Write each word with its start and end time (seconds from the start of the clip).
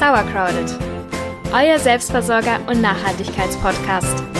Sauercrowded, 0.00 0.78
euer 1.52 1.78
Selbstversorger 1.78 2.58
und 2.68 2.80
Nachhaltigkeitspodcast. 2.80 4.39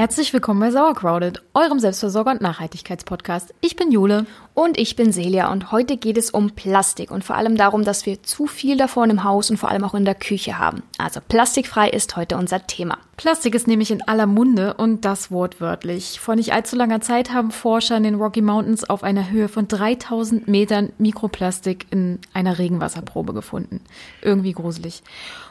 Herzlich 0.00 0.32
willkommen 0.32 0.60
bei 0.60 0.70
Sauercrowded, 0.70 1.42
eurem 1.52 1.78
Selbstversorger 1.78 2.30
und 2.30 2.40
Nachhaltigkeitspodcast. 2.40 3.52
Ich 3.60 3.76
bin 3.76 3.92
Jule. 3.92 4.24
Und 4.54 4.78
ich 4.78 4.96
bin 4.96 5.12
Celia 5.12 5.52
und 5.52 5.72
heute 5.72 5.96
geht 5.96 6.16
es 6.16 6.30
um 6.30 6.50
Plastik 6.50 7.10
und 7.10 7.22
vor 7.22 7.36
allem 7.36 7.56
darum, 7.56 7.84
dass 7.84 8.04
wir 8.04 8.22
zu 8.22 8.46
viel 8.46 8.76
davon 8.76 9.10
im 9.10 9.24
Haus 9.24 9.50
und 9.50 9.58
vor 9.58 9.70
allem 9.70 9.84
auch 9.84 9.94
in 9.94 10.04
der 10.04 10.14
Küche 10.14 10.58
haben. 10.58 10.82
Also 10.98 11.20
plastikfrei 11.26 11.88
ist 11.90 12.16
heute 12.16 12.36
unser 12.36 12.66
Thema. 12.66 12.98
Plastik 13.16 13.54
ist 13.54 13.68
nämlich 13.68 13.90
in 13.90 14.02
aller 14.08 14.26
Munde 14.26 14.74
und 14.74 15.04
das 15.04 15.30
wortwörtlich. 15.30 16.18
Vor 16.18 16.34
nicht 16.34 16.52
allzu 16.52 16.76
langer 16.76 17.00
Zeit 17.02 17.32
haben 17.32 17.50
Forscher 17.50 17.96
in 17.96 18.02
den 18.02 18.14
Rocky 18.14 18.42
Mountains 18.42 18.88
auf 18.88 19.04
einer 19.04 19.30
Höhe 19.30 19.48
von 19.48 19.68
3000 19.68 20.48
Metern 20.48 20.92
Mikroplastik 20.98 21.86
in 21.90 22.18
einer 22.32 22.58
Regenwasserprobe 22.58 23.34
gefunden. 23.34 23.82
Irgendwie 24.22 24.52
gruselig. 24.52 25.02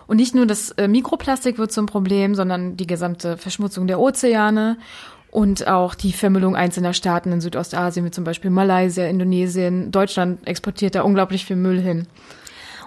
Und 0.10 0.18
nicht 0.18 0.34
nur 0.34 0.48
das 0.48 0.72
äh, 0.72 0.88
Mikroplastik 0.88 1.60
wird 1.60 1.72
zum 1.72 1.86
Problem, 1.86 2.34
sondern 2.34 2.76
die 2.76 2.88
gesamte 2.88 3.38
Verschmutzung 3.38 3.86
der 3.86 4.00
Ozeane 4.00 4.80
und 5.30 5.68
auch 5.68 5.94
die 5.94 6.14
Vermüllung 6.14 6.56
einzelner 6.56 6.94
Staaten 6.94 7.32
in 7.32 7.42
Südostasien, 7.42 8.04
wie 8.08 8.10
zum 8.10 8.24
Beispiel 8.24 8.50
Malaysia, 8.50 9.06
Indonesien. 9.06 9.92
Deutschland 9.92 10.48
exportiert 10.48 10.96
da 10.96 11.04
unglaublich 11.04 11.46
viel 11.46 11.58
Müll 11.58 11.80
hin. 11.80 12.08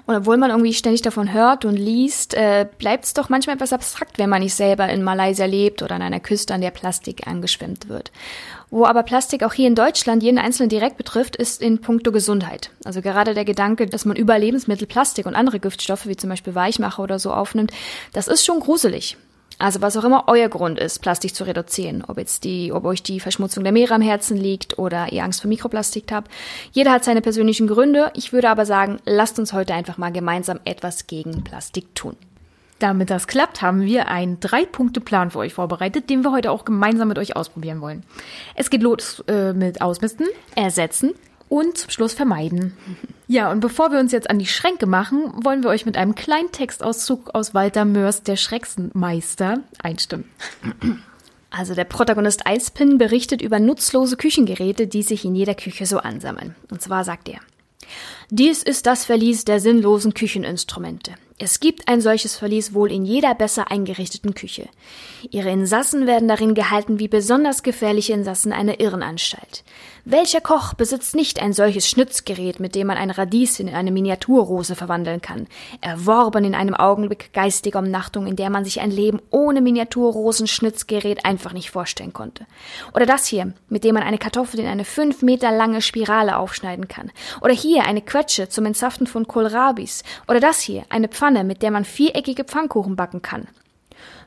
Und 0.06 0.16
obwohl 0.16 0.37
man 0.37 0.51
irgendwie 0.51 0.74
ständig 0.74 1.02
davon 1.02 1.33
hört 1.33 1.65
und 1.65 1.77
liest, 1.77 2.34
äh, 2.34 2.66
bleibt 2.79 3.05
es 3.05 3.15
doch 3.15 3.29
manchmal 3.29 3.56
etwas 3.56 3.73
abstrakt, 3.73 4.19
wenn 4.19 4.29
man 4.29 4.43
nicht 4.43 4.55
selber 4.55 4.88
in 4.88 5.02
Malaysia 5.02 5.45
lebt 5.45 5.83
oder 5.83 5.95
an 5.95 6.02
einer 6.02 6.20
Küste, 6.20 6.55
an 6.55 6.60
der 6.60 6.70
Plastik 6.70 7.27
angeschwemmt 7.27 7.88
wird. 7.88 8.10
Wo 8.70 8.84
aber 8.84 9.02
Plastik 9.02 9.45
auch 9.45 9.52
hier 9.52 9.69
in 9.69 9.74
Deutschland 9.74 10.23
jeden 10.23 10.38
Einzelnen 10.38 10.70
direkt 10.70 10.96
betrifft, 10.96 11.37
ist 11.37 11.62
in 11.62 11.80
puncto 11.80 12.10
Gesundheit. 12.10 12.71
Also 12.85 13.01
gerade 13.01 13.35
der 13.35 13.45
Gedanke, 13.45 13.87
dass 13.87 14.04
man 14.04 14.16
über 14.16 14.38
Lebensmittel 14.38 14.87
Plastik 14.87 15.26
und 15.26 15.35
andere 15.35 15.60
Giftstoffe, 15.60 16.07
wie 16.07 16.16
zum 16.16 16.30
Beispiel 16.30 16.54
Weichmacher 16.54 17.02
oder 17.02 17.19
so 17.19 17.32
aufnimmt, 17.32 17.71
das 18.13 18.29
ist 18.29 18.45
schon 18.45 18.60
gruselig. 18.60 19.16
Also 19.63 19.80
was 19.80 19.96
auch 19.96 20.02
immer 20.02 20.24
euer 20.27 20.49
Grund 20.49 20.80
ist, 20.80 20.99
Plastik 20.99 21.37
zu 21.37 21.45
reduzieren, 21.45 22.02
ob 22.09 22.18
jetzt 22.18 22.43
die, 22.43 22.73
ob 22.73 22.85
euch 22.85 23.01
die 23.01 23.21
Verschmutzung 23.21 23.63
der 23.63 23.73
Meere 23.73 23.95
am 23.95 24.02
Herzen 24.02 24.37
liegt 24.37 24.77
oder 24.77 25.13
ihr 25.13 25.23
Angst 25.23 25.41
vor 25.41 25.49
Mikroplastik 25.49 26.10
habt. 26.10 26.32
Jeder 26.73 26.91
hat 26.91 27.04
seine 27.04 27.21
persönlichen 27.21 27.69
Gründe. 27.69 28.10
Ich 28.15 28.32
würde 28.32 28.51
aber 28.51 28.66
sagen, 28.66 28.99
lasst 29.04 29.38
uns 29.38 29.52
heute 29.52 29.73
einfach 29.73 29.99
mal 29.99 30.10
gemeinsam 30.10 30.59
etwas 30.65 31.07
gegen 31.07 31.45
Plastik 31.45 31.95
tun. 31.95 32.16
Damit 32.80 33.10
das 33.10 33.29
klappt, 33.29 33.63
haben 33.63 33.82
wir 33.82 34.09
einen 34.09 34.41
Drei-Punkte-Plan 34.41 35.30
für 35.30 35.38
euch 35.38 35.54
vorbereitet, 35.54 36.10
den 36.10 36.24
wir 36.24 36.32
heute 36.32 36.51
auch 36.51 36.65
gemeinsam 36.65 37.07
mit 37.07 37.19
euch 37.21 37.37
ausprobieren 37.37 37.80
wollen. 37.80 38.02
Es 38.57 38.69
geht 38.69 38.82
los 38.82 39.23
äh, 39.29 39.52
mit 39.52 39.80
Ausmisten, 39.80 40.26
Ersetzen 40.57 41.15
und 41.52 41.76
zum 41.76 41.90
Schluss 41.90 42.14
vermeiden. 42.14 42.74
Ja, 43.28 43.52
und 43.52 43.60
bevor 43.60 43.92
wir 43.92 44.00
uns 44.00 44.10
jetzt 44.10 44.30
an 44.30 44.38
die 44.38 44.46
Schränke 44.46 44.86
machen, 44.86 45.32
wollen 45.45 45.62
wir 45.62 45.68
euch 45.68 45.84
mit 45.84 45.98
einem 45.98 46.14
kleinen 46.14 46.50
Textauszug 46.50 47.34
aus 47.34 47.52
Walter 47.52 47.84
Mörs 47.84 48.22
Der 48.22 48.36
Schrecksenmeister 48.36 49.60
einstimmen. 49.82 50.24
Also 51.50 51.74
der 51.74 51.84
Protagonist 51.84 52.46
Eispin 52.46 52.96
berichtet 52.96 53.42
über 53.42 53.60
nutzlose 53.60 54.16
Küchengeräte, 54.16 54.86
die 54.86 55.02
sich 55.02 55.26
in 55.26 55.34
jeder 55.34 55.54
Küche 55.54 55.84
so 55.84 55.98
ansammeln. 55.98 56.54
Und 56.70 56.80
zwar 56.80 57.04
sagt 57.04 57.28
er, 57.28 57.40
dies 58.30 58.62
ist 58.62 58.86
das 58.86 59.04
Verlies 59.04 59.45
der 59.45 59.60
sinnlosen 59.60 60.14
Kücheninstrumente. 60.14 61.12
Es 61.38 61.60
gibt 61.60 61.88
ein 61.88 62.00
solches 62.00 62.36
Verlies 62.36 62.73
wohl 62.73 62.90
in 62.90 63.04
jeder 63.04 63.34
besser 63.34 63.70
eingerichteten 63.70 64.32
Küche. 64.32 64.69
Ihre 65.30 65.50
Insassen 65.50 66.06
werden 66.06 66.28
darin 66.28 66.54
gehalten 66.54 66.98
wie 66.98 67.08
besonders 67.08 67.62
gefährliche 67.62 68.14
Insassen 68.14 68.53
einer 68.53 68.80
Irrenanstalt. 68.80 69.64
Welcher 70.04 70.41
Koch 70.41 70.75
besitzt 70.75 71.14
nicht 71.14 71.41
ein 71.41 71.53
solches 71.53 71.88
Schnitzgerät, 71.88 72.58
mit 72.58 72.75
dem 72.75 72.88
man 72.88 72.97
ein 72.97 73.12
Radies 73.12 73.60
in 73.60 73.69
eine 73.69 73.92
Miniaturrose 73.92 74.75
verwandeln 74.75 75.22
kann, 75.22 75.47
erworben 75.81 76.44
in 76.44 76.56
einem 76.56 76.74
Augenblick 76.74 77.32
geistiger 77.32 77.78
Umnachtung, 77.78 78.26
in 78.26 78.34
der 78.34 78.50
man 78.50 78.64
sich 78.64 78.80
ein 78.80 78.91
Leben 78.91 79.22
ohne 79.30 79.60
Miniaturrosenschnitzgerät 79.60 81.24
einfach 81.24 81.52
nicht 81.52 81.70
vorstellen 81.70 82.12
konnte? 82.12 82.46
Oder 82.94 83.06
das 83.06 83.26
hier, 83.26 83.52
mit 83.68 83.84
dem 83.84 83.94
man 83.94 84.02
eine 84.02 84.18
Kartoffel 84.18 84.58
in 84.58 84.66
eine 84.66 84.84
fünf 84.84 85.22
Meter 85.22 85.52
lange 85.52 85.80
Spirale 85.80 86.36
aufschneiden 86.36 86.88
kann? 86.88 87.12
Oder 87.41 87.54
hier 87.54 87.84
eine 87.84 88.02
Quetsche 88.02 88.48
zum 88.48 88.66
Entsaften 88.66 89.06
von 89.06 89.28
Kohlrabis? 89.28 90.02
Oder 90.26 90.41
das 90.41 90.60
hier, 90.60 90.82
eine 90.88 91.06
Pfanne, 91.06 91.44
mit 91.44 91.62
der 91.62 91.70
man 91.70 91.84
viereckige 91.84 92.42
Pfannkuchen 92.42 92.96
backen 92.96 93.22
kann? 93.22 93.46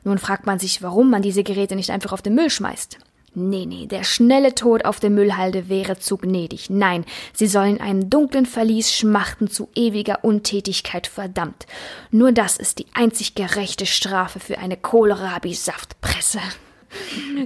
Nun 0.04 0.16
fragt 0.16 0.46
man 0.46 0.58
sich, 0.58 0.82
warum 0.82 1.10
man 1.10 1.20
diese 1.20 1.44
Geräte 1.44 1.76
nicht 1.76 1.90
einfach 1.90 2.12
auf 2.12 2.22
den 2.22 2.34
Müll 2.34 2.48
schmeißt. 2.48 2.96
Nee, 3.38 3.66
nee, 3.66 3.84
der 3.84 4.02
schnelle 4.02 4.54
Tod 4.54 4.86
auf 4.86 4.98
der 4.98 5.10
Müllhalde 5.10 5.68
wäre 5.68 5.98
zu 5.98 6.16
gnädig. 6.16 6.70
Nein, 6.70 7.04
sie 7.34 7.46
sollen 7.46 7.82
einem 7.82 8.08
dunklen 8.08 8.46
Verlies 8.46 8.94
schmachten 8.94 9.50
zu 9.50 9.68
ewiger 9.74 10.24
Untätigkeit 10.24 11.06
verdammt. 11.06 11.66
Nur 12.10 12.32
das 12.32 12.56
ist 12.56 12.78
die 12.78 12.86
einzig 12.94 13.34
gerechte 13.34 13.84
Strafe 13.84 14.40
für 14.40 14.56
eine 14.56 14.78
Kohlrabi-Saftpresse. 14.78 16.38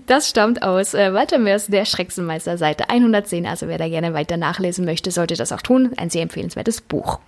Das 0.07 0.31
stammt 0.31 0.63
aus 0.63 0.95
äh, 0.95 1.13
Walter 1.13 1.39
Mörs 1.39 1.67
Der 1.67 1.85
Schrecksenmeister, 1.85 2.57
Seite 2.57 2.89
110. 2.89 3.45
Also 3.47 3.67
wer 3.67 3.79
da 3.79 3.89
gerne 3.89 4.15
weiter 4.15 4.37
nachlesen 4.37 4.85
möchte, 4.85 5.11
sollte 5.11 5.35
das 5.35 5.51
auch 5.51 5.63
tun. 5.63 5.91
Ein 5.97 6.09
sehr 6.09 6.23
empfehlenswertes 6.23 6.83
Buch. 6.83 7.19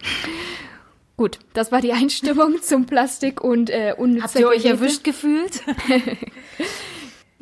Gut, 1.16 1.40
das 1.52 1.72
war 1.72 1.80
die 1.80 1.92
Einstimmung 1.92 2.58
zum 2.62 2.86
Plastik 2.86 3.40
und 3.40 3.70
äh, 3.70 3.94
Habt 4.20 4.36
ihr 4.36 4.46
euch 4.46 4.64
erwischt 4.66 5.02
gefühlt? 5.02 5.62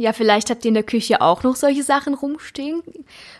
Ja, 0.00 0.14
vielleicht 0.14 0.48
habt 0.48 0.64
ihr 0.64 0.70
in 0.70 0.74
der 0.74 0.82
Küche 0.82 1.20
auch 1.20 1.42
noch 1.42 1.56
solche 1.56 1.82
Sachen 1.82 2.14
rumstehen. 2.14 2.82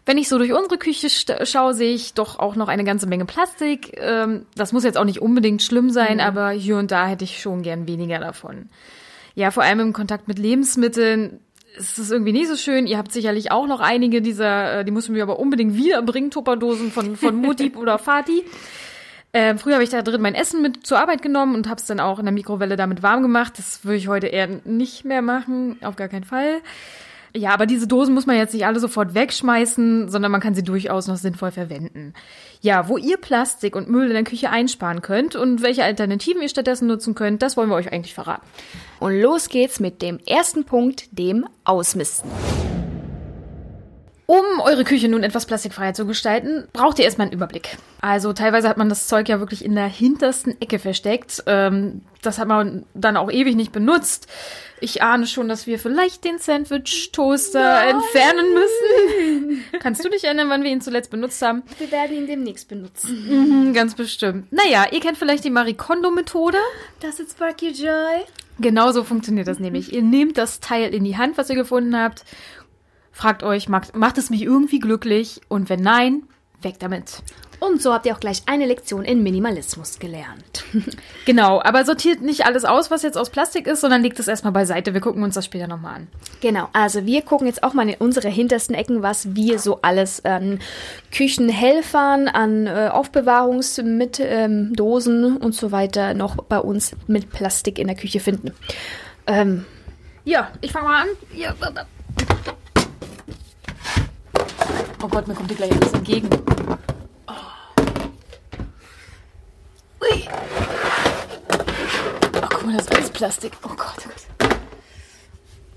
Wenn 0.04 0.18
ich 0.18 0.28
so 0.28 0.36
durch 0.36 0.52
unsere 0.52 0.76
Küche 0.76 1.08
schaue, 1.08 1.72
sehe 1.72 1.94
ich 1.94 2.12
doch 2.12 2.38
auch 2.38 2.54
noch 2.54 2.68
eine 2.68 2.84
ganze 2.84 3.06
Menge 3.06 3.24
Plastik. 3.24 3.96
Ähm, 3.96 4.44
das 4.56 4.74
muss 4.74 4.84
jetzt 4.84 4.98
auch 4.98 5.06
nicht 5.06 5.22
unbedingt 5.22 5.62
schlimm 5.62 5.88
sein, 5.88 6.16
mhm. 6.16 6.20
aber 6.20 6.50
hier 6.50 6.76
und 6.76 6.90
da 6.90 7.06
hätte 7.06 7.24
ich 7.24 7.40
schon 7.40 7.62
gern 7.62 7.88
weniger 7.88 8.18
davon. 8.18 8.68
Ja, 9.34 9.52
vor 9.52 9.62
allem 9.62 9.80
im 9.80 9.92
Kontakt 9.94 10.28
mit 10.28 10.38
Lebensmitteln 10.38 11.40
ist 11.78 11.98
es 11.98 12.10
irgendwie 12.10 12.32
nicht 12.32 12.48
so 12.48 12.56
schön. 12.56 12.86
Ihr 12.86 12.98
habt 12.98 13.10
sicherlich 13.10 13.50
auch 13.50 13.66
noch 13.66 13.80
einige 13.80 14.20
dieser, 14.20 14.80
äh, 14.80 14.84
die 14.84 14.92
müssen 14.92 15.14
wir 15.14 15.22
aber 15.22 15.38
unbedingt 15.38 15.76
wiederbringen, 15.76 16.30
Tupperdosen 16.30 16.92
von, 16.92 17.16
von 17.16 17.36
Mutti 17.40 17.72
oder 17.74 17.98
Vati. 17.98 18.44
Ähm, 19.32 19.58
früher 19.58 19.74
habe 19.74 19.84
ich 19.84 19.90
da 19.90 20.02
drin 20.02 20.20
mein 20.20 20.34
Essen 20.34 20.60
mit 20.60 20.86
zur 20.86 20.98
Arbeit 20.98 21.22
genommen 21.22 21.54
und 21.54 21.68
habe 21.68 21.80
es 21.80 21.86
dann 21.86 22.00
auch 22.00 22.18
in 22.18 22.24
der 22.24 22.32
Mikrowelle 22.32 22.76
damit 22.76 23.02
warm 23.02 23.22
gemacht. 23.22 23.54
Das 23.58 23.84
würde 23.84 23.96
ich 23.96 24.08
heute 24.08 24.26
eher 24.26 24.48
nicht 24.64 25.04
mehr 25.04 25.22
machen, 25.22 25.78
auf 25.82 25.96
gar 25.96 26.08
keinen 26.08 26.24
Fall. 26.24 26.60
Ja, 27.32 27.54
aber 27.54 27.66
diese 27.66 27.86
Dosen 27.86 28.12
muss 28.12 28.26
man 28.26 28.36
jetzt 28.36 28.54
nicht 28.54 28.66
alle 28.66 28.80
sofort 28.80 29.14
wegschmeißen, 29.14 30.08
sondern 30.08 30.32
man 30.32 30.40
kann 30.40 30.54
sie 30.54 30.64
durchaus 30.64 31.06
noch 31.06 31.16
sinnvoll 31.16 31.52
verwenden. 31.52 32.12
Ja, 32.60 32.88
wo 32.88 32.96
ihr 32.96 33.18
Plastik 33.18 33.76
und 33.76 33.88
Müll 33.88 34.08
in 34.08 34.14
der 34.14 34.24
Küche 34.24 34.50
einsparen 34.50 35.00
könnt 35.00 35.36
und 35.36 35.62
welche 35.62 35.84
Alternativen 35.84 36.42
ihr 36.42 36.48
stattdessen 36.48 36.88
nutzen 36.88 37.14
könnt, 37.14 37.40
das 37.42 37.56
wollen 37.56 37.68
wir 37.68 37.76
euch 37.76 37.92
eigentlich 37.92 38.14
verraten. 38.14 38.46
Und 38.98 39.20
los 39.20 39.48
geht's 39.48 39.78
mit 39.78 40.02
dem 40.02 40.18
ersten 40.26 40.64
Punkt, 40.64 41.06
dem 41.16 41.46
Ausmisten. 41.64 42.28
Um 44.30 44.60
eure 44.60 44.84
Küche 44.84 45.08
nun 45.08 45.24
etwas 45.24 45.44
plastikfreier 45.44 45.92
zu 45.92 46.06
gestalten, 46.06 46.68
braucht 46.72 47.00
ihr 47.00 47.04
erstmal 47.04 47.24
einen 47.26 47.34
Überblick. 47.34 47.78
Also 48.00 48.32
teilweise 48.32 48.68
hat 48.68 48.76
man 48.76 48.88
das 48.88 49.08
Zeug 49.08 49.28
ja 49.28 49.40
wirklich 49.40 49.64
in 49.64 49.74
der 49.74 49.88
hintersten 49.88 50.54
Ecke 50.60 50.78
versteckt. 50.78 51.42
Ähm, 51.46 52.02
das 52.22 52.38
hat 52.38 52.46
man 52.46 52.86
dann 52.94 53.16
auch 53.16 53.28
ewig 53.28 53.56
nicht 53.56 53.72
benutzt. 53.72 54.28
Ich 54.80 55.02
ahne 55.02 55.26
schon, 55.26 55.48
dass 55.48 55.66
wir 55.66 55.80
vielleicht 55.80 56.22
den 56.22 56.38
Sandwich-Toaster 56.38 57.88
entfernen 57.88 58.54
müssen. 58.54 59.64
Kannst 59.80 60.04
du 60.04 60.08
dich 60.08 60.22
erinnern, 60.22 60.48
wann 60.48 60.62
wir 60.62 60.70
ihn 60.70 60.80
zuletzt 60.80 61.10
benutzt 61.10 61.42
haben? 61.42 61.64
Wir 61.78 61.90
werden 61.90 62.16
ihn 62.16 62.28
demnächst 62.28 62.68
benutzen. 62.68 63.66
Mhm, 63.66 63.74
ganz 63.74 63.96
bestimmt. 63.96 64.52
Naja, 64.52 64.86
ihr 64.92 65.00
kennt 65.00 65.18
vielleicht 65.18 65.42
die 65.42 65.50
Marie 65.50 65.74
Kondo-Methode. 65.74 66.58
Does 67.00 67.18
it 67.18 67.32
spark 67.32 67.62
your 67.62 67.70
joy? 67.70 68.24
Genau 68.60 68.92
so 68.92 69.04
funktioniert 69.04 69.48
das 69.48 69.58
nämlich. 69.58 69.92
Ihr 69.92 70.02
nehmt 70.02 70.36
das 70.36 70.60
Teil 70.60 70.94
in 70.94 71.02
die 71.02 71.16
Hand, 71.16 71.38
was 71.38 71.48
ihr 71.48 71.56
gefunden 71.56 71.96
habt, 71.96 72.24
Fragt 73.20 73.42
euch, 73.42 73.68
macht, 73.68 73.94
macht 73.94 74.16
es 74.16 74.30
mich 74.30 74.40
irgendwie 74.40 74.78
glücklich? 74.78 75.42
Und 75.48 75.68
wenn 75.68 75.82
nein, 75.82 76.22
weg 76.62 76.76
damit. 76.78 77.22
Und 77.58 77.82
so 77.82 77.92
habt 77.92 78.06
ihr 78.06 78.14
auch 78.14 78.20
gleich 78.20 78.44
eine 78.46 78.64
Lektion 78.64 79.04
in 79.04 79.22
Minimalismus 79.22 79.98
gelernt. 79.98 80.64
genau, 81.26 81.60
aber 81.62 81.84
sortiert 81.84 82.22
nicht 82.22 82.46
alles 82.46 82.64
aus, 82.64 82.90
was 82.90 83.02
jetzt 83.02 83.18
aus 83.18 83.28
Plastik 83.28 83.66
ist, 83.66 83.82
sondern 83.82 84.00
legt 84.00 84.18
es 84.18 84.26
erstmal 84.26 84.54
beiseite. 84.54 84.94
Wir 84.94 85.02
gucken 85.02 85.22
uns 85.22 85.34
das 85.34 85.44
später 85.44 85.66
nochmal 85.66 85.96
an. 85.96 86.06
Genau, 86.40 86.70
also 86.72 87.04
wir 87.04 87.20
gucken 87.20 87.46
jetzt 87.46 87.62
auch 87.62 87.74
mal 87.74 87.86
in 87.86 87.96
unsere 87.98 88.30
hintersten 88.30 88.74
Ecken, 88.74 89.02
was 89.02 89.36
wir 89.36 89.58
so 89.58 89.82
alles 89.82 90.24
an 90.24 90.58
Küchenhelfern, 91.12 92.26
an 92.26 92.66
äh, 92.66 92.88
Aufbewahrungsdosen 92.90 95.24
ähm, 95.24 95.36
und 95.36 95.54
so 95.54 95.72
weiter 95.72 96.14
noch 96.14 96.36
bei 96.36 96.58
uns 96.58 96.96
mit 97.06 97.28
Plastik 97.28 97.78
in 97.78 97.86
der 97.86 97.96
Küche 97.96 98.20
finden. 98.20 98.52
Ähm, 99.26 99.66
ja, 100.24 100.50
ich 100.62 100.72
fange 100.72 100.88
mal 100.88 101.02
an. 101.02 101.08
Ja, 101.34 101.54
Oh 105.02 105.08
Gott, 105.08 105.26
mir 105.26 105.34
kommt 105.34 105.50
dir 105.50 105.54
gleich 105.54 105.72
alles 105.72 105.92
entgegen. 105.94 106.28
Oh. 107.26 107.32
Ui. 110.02 110.28
Oh, 112.34 112.46
guck 112.50 112.66
mal, 112.66 112.76
das 112.76 112.84
ist 112.86 112.94
alles 112.94 113.10
Plastik. 113.10 113.52
Oh 113.62 113.68
Gott, 113.68 113.96
oh 113.98 114.08
Gott. 114.08 114.50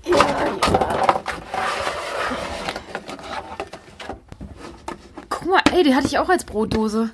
Ja, 0.04 0.16
ja. 0.16 0.58
Guck 5.30 5.46
mal, 5.46 5.62
ey, 5.72 5.82
die 5.84 5.94
hatte 5.94 6.06
ich 6.06 6.18
auch 6.18 6.28
als 6.28 6.44
Brotdose. 6.44 7.10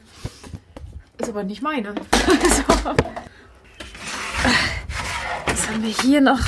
Ist 1.19 1.29
aber 1.29 1.45
nicht 1.45 1.63
meine. 1.63 1.95
so. 2.15 2.65
Was 5.47 5.69
haben 5.69 5.83
wir 5.83 5.91
hier 5.91 6.21
noch? 6.21 6.41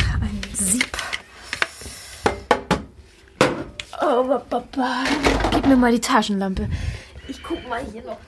Gib 5.51 5.67
mir 5.67 5.77
mal 5.77 5.93
die 5.93 6.01
Taschenlampe. 6.01 6.69
Ich 7.29 7.43
guck 7.43 7.67
mal 7.69 7.83
hier 7.93 8.03
noch. 8.03 8.19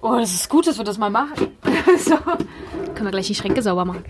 Oh, 0.00 0.16
das 0.18 0.34
ist 0.34 0.48
gut, 0.48 0.66
dass 0.66 0.78
wir 0.78 0.84
das 0.84 0.98
mal 0.98 1.10
machen. 1.10 1.56
so. 1.98 2.16
Können 2.16 3.04
wir 3.04 3.10
gleich 3.12 3.28
die 3.28 3.34
Schränke 3.34 3.62
sauber 3.62 3.84
machen. 3.84 4.04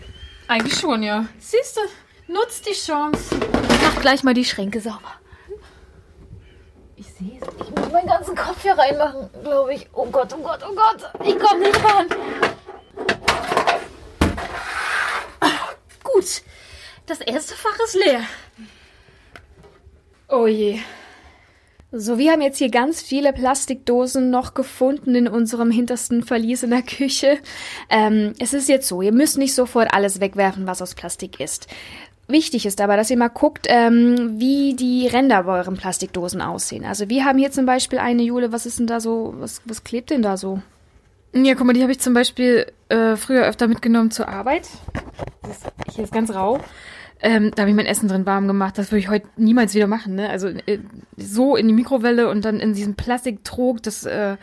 Eigentlich 0.48 0.78
schon, 0.78 1.02
ja. 1.02 1.26
Siehst 1.38 1.76
du, 1.76 2.32
nutzt 2.32 2.66
die 2.66 2.72
Chance. 2.72 3.36
Mach 3.82 4.00
gleich 4.00 4.22
mal 4.22 4.34
die 4.34 4.44
Schränke 4.44 4.80
sauber. 4.80 5.12
Ich 6.96 7.06
sehe 7.06 7.38
es. 7.40 7.48
Ich 7.66 7.70
muss 7.74 7.92
meinen 7.92 8.08
ganzen 8.08 8.34
Kopf 8.34 8.62
hier 8.62 8.78
reinmachen, 8.78 9.28
glaube 9.42 9.74
ich. 9.74 9.86
Oh 9.92 10.06
Gott, 10.06 10.34
oh 10.34 10.42
Gott, 10.42 10.60
oh 10.66 10.74
Gott. 10.74 11.26
Ich 11.26 11.38
komme 11.38 11.60
nicht 11.60 11.84
ran. 11.84 12.06
Gut. 16.02 16.42
Das 17.06 17.20
erste 17.20 17.54
Fach 17.54 17.78
ist 17.84 17.94
leer. 17.94 18.22
Oh 20.28 20.46
je. 20.46 20.78
So, 21.94 22.16
wir 22.16 22.32
haben 22.32 22.40
jetzt 22.40 22.56
hier 22.56 22.70
ganz 22.70 23.02
viele 23.02 23.34
Plastikdosen 23.34 24.30
noch 24.30 24.54
gefunden 24.54 25.14
in 25.14 25.28
unserem 25.28 25.70
hintersten 25.70 26.22
Verlies 26.22 26.62
in 26.62 26.70
der 26.70 26.80
Küche. 26.80 27.38
Ähm, 27.90 28.32
es 28.38 28.54
ist 28.54 28.68
jetzt 28.70 28.88
so, 28.88 29.02
ihr 29.02 29.12
müsst 29.12 29.36
nicht 29.36 29.54
sofort 29.54 29.92
alles 29.92 30.18
wegwerfen, 30.18 30.66
was 30.66 30.80
aus 30.80 30.94
Plastik 30.94 31.38
ist. 31.38 31.66
Wichtig 32.28 32.64
ist 32.64 32.80
aber, 32.80 32.96
dass 32.96 33.10
ihr 33.10 33.18
mal 33.18 33.28
guckt, 33.28 33.66
ähm, 33.68 34.40
wie 34.40 34.74
die 34.74 35.06
Ränder 35.06 35.42
bei 35.42 35.58
euren 35.58 35.76
Plastikdosen 35.76 36.40
aussehen. 36.40 36.86
Also 36.86 37.10
wir 37.10 37.26
haben 37.26 37.38
hier 37.38 37.50
zum 37.50 37.66
Beispiel 37.66 37.98
eine 37.98 38.22
Jule, 38.22 38.52
was 38.52 38.64
ist 38.64 38.78
denn 38.78 38.86
da 38.86 38.98
so, 38.98 39.34
was, 39.36 39.60
was 39.66 39.84
klebt 39.84 40.08
denn 40.08 40.22
da 40.22 40.38
so? 40.38 40.62
Ja, 41.34 41.54
guck 41.54 41.66
mal, 41.66 41.74
die 41.74 41.82
habe 41.82 41.92
ich 41.92 42.00
zum 42.00 42.14
Beispiel 42.14 42.72
äh, 42.88 43.16
früher 43.16 43.44
öfter 43.44 43.68
mitgenommen 43.68 44.10
zur 44.10 44.28
Arbeit. 44.28 44.68
Das 45.42 45.58
ist, 45.58 45.66
hier 45.94 46.04
ist 46.04 46.12
ganz 46.12 46.32
rau. 46.32 46.60
Ähm, 47.24 47.52
da 47.54 47.62
habe 47.62 47.70
ich 47.70 47.76
mein 47.76 47.86
Essen 47.86 48.08
drin 48.08 48.26
warm 48.26 48.48
gemacht. 48.48 48.76
Das 48.76 48.90
würde 48.90 48.98
ich 48.98 49.08
heute 49.08 49.28
niemals 49.36 49.74
wieder 49.74 49.86
machen. 49.86 50.16
Ne? 50.16 50.28
Also 50.28 50.48
äh, 50.48 50.80
so 51.16 51.54
in 51.54 51.68
die 51.68 51.74
Mikrowelle 51.74 52.28
und 52.28 52.44
dann 52.44 52.58
in 52.58 52.74
diesem 52.74 52.96
Plastiktrog. 52.96 53.80
Das, 53.82 54.04
äh, 54.04 54.36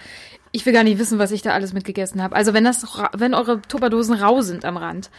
ich 0.54 0.66
will 0.66 0.72
gar 0.72 0.86
nicht 0.86 0.98
wissen, 0.98 1.20
was 1.20 1.32
ich 1.32 1.42
da 1.42 1.52
alles 1.52 1.74
mitgegessen 1.74 2.24
habe. 2.24 2.36
Also 2.36 2.54
wenn 2.54 2.64
das, 2.64 2.88
wenn 3.14 3.34
eure 3.34 3.62
Tupperdosen 3.62 4.16
rau 4.16 4.42
sind 4.42 4.64
am 4.64 4.78
Rand, 4.78 5.12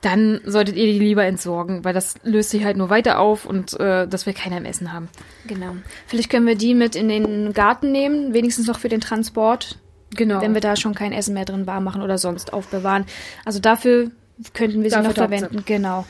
dann 0.00 0.40
solltet 0.44 0.76
ihr 0.76 0.86
die 0.86 0.98
lieber 0.98 1.24
entsorgen, 1.24 1.84
weil 1.84 1.94
das 1.94 2.16
löst 2.24 2.50
sich 2.50 2.64
halt 2.64 2.76
nur 2.76 2.90
weiter 2.90 3.20
auf 3.20 3.46
und 3.46 3.78
äh, 3.80 4.06
das 4.06 4.26
will 4.26 4.34
keiner 4.34 4.58
im 4.58 4.64
Essen 4.64 4.92
haben. 4.92 5.08
Genau. 5.46 5.76
Vielleicht 6.06 6.30
können 6.30 6.46
wir 6.46 6.56
die 6.56 6.74
mit 6.74 6.96
in 6.96 7.08
den 7.08 7.54
Garten 7.54 7.92
nehmen, 7.92 8.34
wenigstens 8.34 8.66
noch 8.66 8.78
für 8.78 8.88
den 8.88 9.00
Transport. 9.00 9.78
Genau. 10.14 10.40
Wenn 10.40 10.52
wir 10.52 10.60
da 10.60 10.76
schon 10.76 10.94
kein 10.94 11.12
Essen 11.12 11.32
mehr 11.34 11.44
drin 11.44 11.66
warm 11.66 11.84
machen 11.84 12.02
oder 12.02 12.18
sonst 12.18 12.52
aufbewahren. 12.52 13.06
Also 13.44 13.60
dafür 13.60 14.10
könnten 14.52 14.82
wir 14.82 14.90
sie 14.90 14.96
dafür 14.96 15.08
noch 15.08 15.14
verwenden. 15.14 15.62
Genau. 15.64 16.04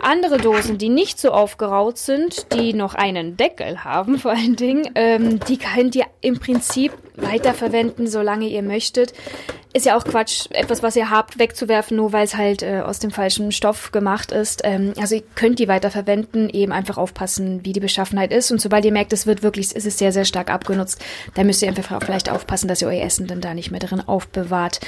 Andere 0.00 0.38
Dosen, 0.38 0.78
die 0.78 0.88
nicht 0.88 1.18
so 1.18 1.30
aufgeraut 1.30 1.98
sind, 1.98 2.46
die 2.54 2.74
noch 2.74 2.94
einen 2.94 3.36
Deckel 3.36 3.84
haben, 3.84 4.18
vor 4.18 4.32
allen 4.32 4.56
Dingen, 4.56 4.90
ähm, 4.94 5.40
die 5.40 5.58
könnt 5.58 5.94
ihr 5.96 6.06
im 6.20 6.38
Prinzip 6.38 6.92
weiterverwenden, 7.16 8.06
solange 8.06 8.46
ihr 8.46 8.62
möchtet. 8.62 9.12
Ist 9.72 9.84
ja 9.86 9.96
auch 9.96 10.04
Quatsch, 10.04 10.46
etwas, 10.50 10.82
was 10.82 10.96
ihr 10.96 11.10
habt, 11.10 11.38
wegzuwerfen, 11.38 11.96
nur 11.96 12.12
weil 12.12 12.24
es 12.24 12.36
halt 12.36 12.62
äh, 12.62 12.80
aus 12.80 12.98
dem 12.98 13.10
falschen 13.10 13.52
Stoff 13.52 13.92
gemacht 13.92 14.32
ist. 14.32 14.62
Ähm, 14.64 14.94
also 14.98 15.16
ihr 15.16 15.22
könnt 15.34 15.58
die 15.58 15.68
weiterverwenden, 15.68 16.48
eben 16.50 16.72
einfach 16.72 16.96
aufpassen, 16.96 17.64
wie 17.64 17.72
die 17.72 17.80
Beschaffenheit 17.80 18.32
ist. 18.32 18.50
Und 18.50 18.60
sobald 18.60 18.84
ihr 18.84 18.92
merkt, 18.92 19.12
es 19.12 19.26
wird 19.26 19.42
wirklich, 19.42 19.74
es 19.74 19.84
sehr, 19.84 20.12
sehr 20.12 20.24
stark 20.24 20.50
abgenutzt, 20.50 21.04
dann 21.34 21.46
müsst 21.46 21.62
ihr 21.62 21.68
einfach 21.68 22.02
vielleicht 22.02 22.30
aufpassen, 22.30 22.68
dass 22.68 22.80
ihr 22.80 22.88
euer 22.88 23.04
Essen 23.04 23.26
dann 23.26 23.40
da 23.40 23.54
nicht 23.54 23.70
mehr 23.70 23.80
drin 23.80 24.00
aufbewahrt. 24.00 24.80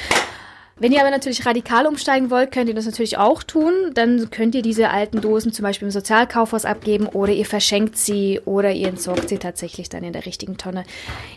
Wenn 0.80 0.92
ihr 0.92 1.00
aber 1.00 1.10
natürlich 1.10 1.44
radikal 1.44 1.86
umsteigen 1.86 2.30
wollt, 2.30 2.52
könnt 2.52 2.68
ihr 2.68 2.74
das 2.74 2.86
natürlich 2.86 3.18
auch 3.18 3.42
tun. 3.42 3.72
Dann 3.94 4.30
könnt 4.30 4.54
ihr 4.54 4.62
diese 4.62 4.90
alten 4.90 5.20
Dosen 5.20 5.52
zum 5.52 5.64
Beispiel 5.64 5.86
im 5.86 5.92
Sozialkaufhaus 5.92 6.64
abgeben 6.64 7.06
oder 7.06 7.32
ihr 7.32 7.46
verschenkt 7.46 7.96
sie 7.96 8.40
oder 8.44 8.72
ihr 8.72 8.88
entsorgt 8.88 9.28
sie 9.28 9.38
tatsächlich 9.38 9.88
dann 9.88 10.04
in 10.04 10.12
der 10.12 10.24
richtigen 10.24 10.56
Tonne, 10.56 10.84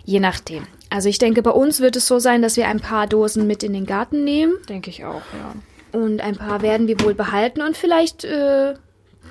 je 0.06 0.20
nachdem. 0.20 0.68
Also 0.90 1.10
ich 1.10 1.18
denke, 1.18 1.42
bei 1.42 1.52
uns 1.52 1.80
wird 1.80 1.96
es 1.96 2.08
so 2.08 2.20
sein, 2.20 2.42
dass 2.42 2.58
wir 2.58 2.68
ein 2.68 2.80
paar 2.80 3.08
Dosen 3.08 3.48
mit 3.48 3.64
in 3.64 3.74
den 3.74 3.86
Garten 3.86 4.24
nehmen. 4.24 4.54
Denke 4.70 4.90
ich 4.90 5.06
auch, 5.06 5.22
ja. 5.34 6.00
Und 6.00 6.22
ein 6.22 6.38
paar 6.38 6.62
werden 6.62 6.88
wir 6.88 7.00
wohl 7.02 7.16
behalten 7.16 7.62
und 7.62 7.76
vielleicht 7.76 8.24
äh, 8.24 8.76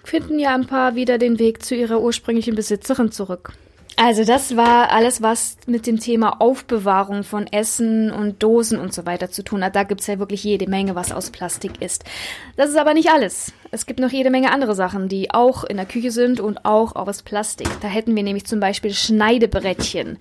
finden 0.04 0.38
ja 0.38 0.54
ein 0.54 0.66
paar 0.66 0.94
wieder 0.94 1.18
den 1.18 1.38
Weg 1.38 1.64
zu 1.64 1.74
ihrer 1.74 2.00
ursprünglichen 2.00 2.54
Besitzerin 2.54 3.12
zurück. 3.12 3.52
Also 3.96 4.24
das 4.24 4.56
war 4.56 4.90
alles, 4.92 5.20
was 5.20 5.58
mit 5.66 5.86
dem 5.86 6.00
Thema 6.00 6.40
Aufbewahrung 6.40 7.22
von 7.22 7.46
Essen 7.46 8.10
und 8.10 8.42
Dosen 8.42 8.78
und 8.78 8.94
so 8.94 9.04
weiter 9.04 9.30
zu 9.30 9.42
tun 9.42 9.62
hat. 9.62 9.76
Da 9.76 9.82
gibt's 9.82 10.06
ja 10.06 10.18
wirklich 10.18 10.42
jede 10.42 10.68
Menge, 10.68 10.94
was 10.94 11.12
aus 11.12 11.30
Plastik 11.30 11.82
ist. 11.82 12.04
Das 12.56 12.70
ist 12.70 12.76
aber 12.76 12.94
nicht 12.94 13.10
alles. 13.10 13.52
Es 13.72 13.86
gibt 13.86 14.00
noch 14.00 14.10
jede 14.10 14.30
Menge 14.30 14.52
andere 14.52 14.74
Sachen, 14.74 15.08
die 15.08 15.30
auch 15.30 15.64
in 15.64 15.76
der 15.76 15.86
Küche 15.86 16.10
sind 16.10 16.40
und 16.40 16.64
auch 16.64 16.96
aus 16.96 17.22
Plastik. 17.22 17.68
Da 17.82 17.88
hätten 17.88 18.16
wir 18.16 18.22
nämlich 18.22 18.46
zum 18.46 18.58
Beispiel 18.58 18.92
Schneidebrettchen. 18.92 20.18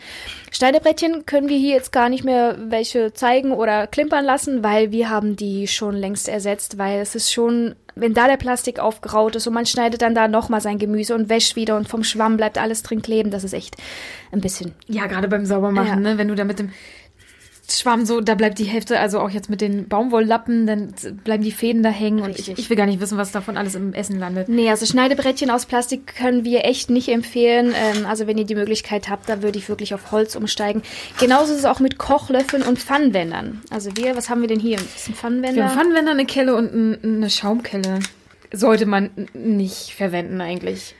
Schneidebrettchen 0.52 1.26
können 1.26 1.50
wir 1.50 1.58
hier 1.58 1.76
jetzt 1.76 1.92
gar 1.92 2.10
nicht 2.10 2.24
mehr 2.24 2.58
welche 2.60 3.14
zeigen 3.14 3.52
oder 3.52 3.88
klimpern 3.88 4.26
lassen, 4.26 4.64
weil 4.64 4.92
wir 4.92 5.10
haben 5.10 5.36
die 5.36 5.68
schon 5.68 5.96
längst 5.96 6.28
ersetzt, 6.28 6.78
weil 6.78 7.00
es 7.00 7.16
ist 7.16 7.32
schon 7.32 7.76
wenn 8.00 8.14
da 8.14 8.28
der 8.28 8.38
Plastik 8.38 8.80
aufgeraut 8.80 9.36
ist 9.36 9.48
und 9.48 9.54
man 9.54 9.66
schneidet 9.66 10.02
dann 10.02 10.16
da 10.16 10.28
nochmal 10.28 10.62
sein 10.62 10.80
Gemüse 10.80 11.16
und 11.16 11.30
wäscht 11.30 11.56
wieder 11.56 11.78
und 11.78 11.88
vom 11.88 12.04
Schwamm 12.04 12.38
bleibt 12.38 12.58
alles 12.58 12.84
drin 12.84 13.02
kleben, 13.02 13.32
das 13.32 13.44
ist 13.44 13.54
echt 13.54 13.76
ein 14.32 14.42
bisschen. 14.42 14.74
Ja, 14.88 15.08
gerade 15.08 15.28
beim 15.28 15.46
Saubermachen, 15.46 15.88
ja. 15.88 15.96
ne? 15.96 16.18
Wenn 16.18 16.28
du 16.28 16.36
da 16.36 16.44
mit 16.44 16.60
dem 16.60 16.72
Schwamm 17.78 18.06
so, 18.06 18.22
da 18.22 18.36
bleibt 18.36 18.60
die 18.60 18.64
Hälfte, 18.64 19.00
also 19.00 19.20
auch 19.20 19.30
jetzt 19.30 19.50
mit 19.50 19.62
den 19.62 19.88
Baumwolllappen, 19.88 20.66
dann 20.66 20.94
bleiben 21.24 21.44
die 21.44 21.52
Fäden 21.52 21.84
da 21.84 21.90
hängen 21.90 22.24
Richtig. 22.24 22.48
und 22.48 22.54
ich, 22.54 22.60
ich, 22.66 22.70
will 22.70 22.78
gar 22.78 22.86
nicht 22.86 23.00
wissen, 23.00 23.18
was 23.18 23.32
davon 23.32 23.58
alles 23.58 23.76
im 23.76 23.94
Essen 23.94 24.18
landet. 24.18 24.50
Nee, 24.50 24.70
also 24.70 24.86
Schneidebrettchen 24.86 25.50
aus 25.50 25.66
Plastik 25.66 26.16
können 26.16 26.46
wir 26.46 26.66
echt 26.66 26.90
nicht 26.90 27.10
empfehlen. 27.10 27.74
Ähm, 27.76 28.06
also 28.06 28.28
wenn 28.28 28.38
ihr 28.38 28.46
die 28.46 28.56
Möglichkeit 28.56 29.10
habt, 29.10 29.30
da 29.30 29.42
würde 29.42 29.58
ich 29.58 29.70
wirklich 29.70 29.94
auf 29.94 30.12
Holz 30.12 30.36
umsteigen. 30.36 30.82
Genauso 31.20 31.54
ist 31.54 31.60
es 31.60 31.66
auch 31.66 31.80
mit 31.80 31.98
Kochlöffeln 31.98 32.64
und 32.64 32.80
Pfannwändern. 32.80 33.62
Also 33.70 33.96
wir, 33.96 34.16
was 34.16 34.30
haben 34.30 34.42
wir 34.42 34.48
denn 34.48 34.60
hier? 34.60 34.78
Das 34.78 34.96
ist 34.96 35.10
ein 35.10 35.16
Pfannwender. 35.16 35.56
Wir 35.56 35.66
haben 35.66 35.74
Pfannwender, 35.74 36.12
eine 36.12 36.26
Kelle 36.26 36.56
und 36.56 37.04
eine 37.04 37.30
Schaumkelle. 37.30 38.00
Sollte 38.52 38.86
man 38.86 39.12
nicht 39.34 39.94
verwenden 39.96 40.42
eigentlich 40.42 40.96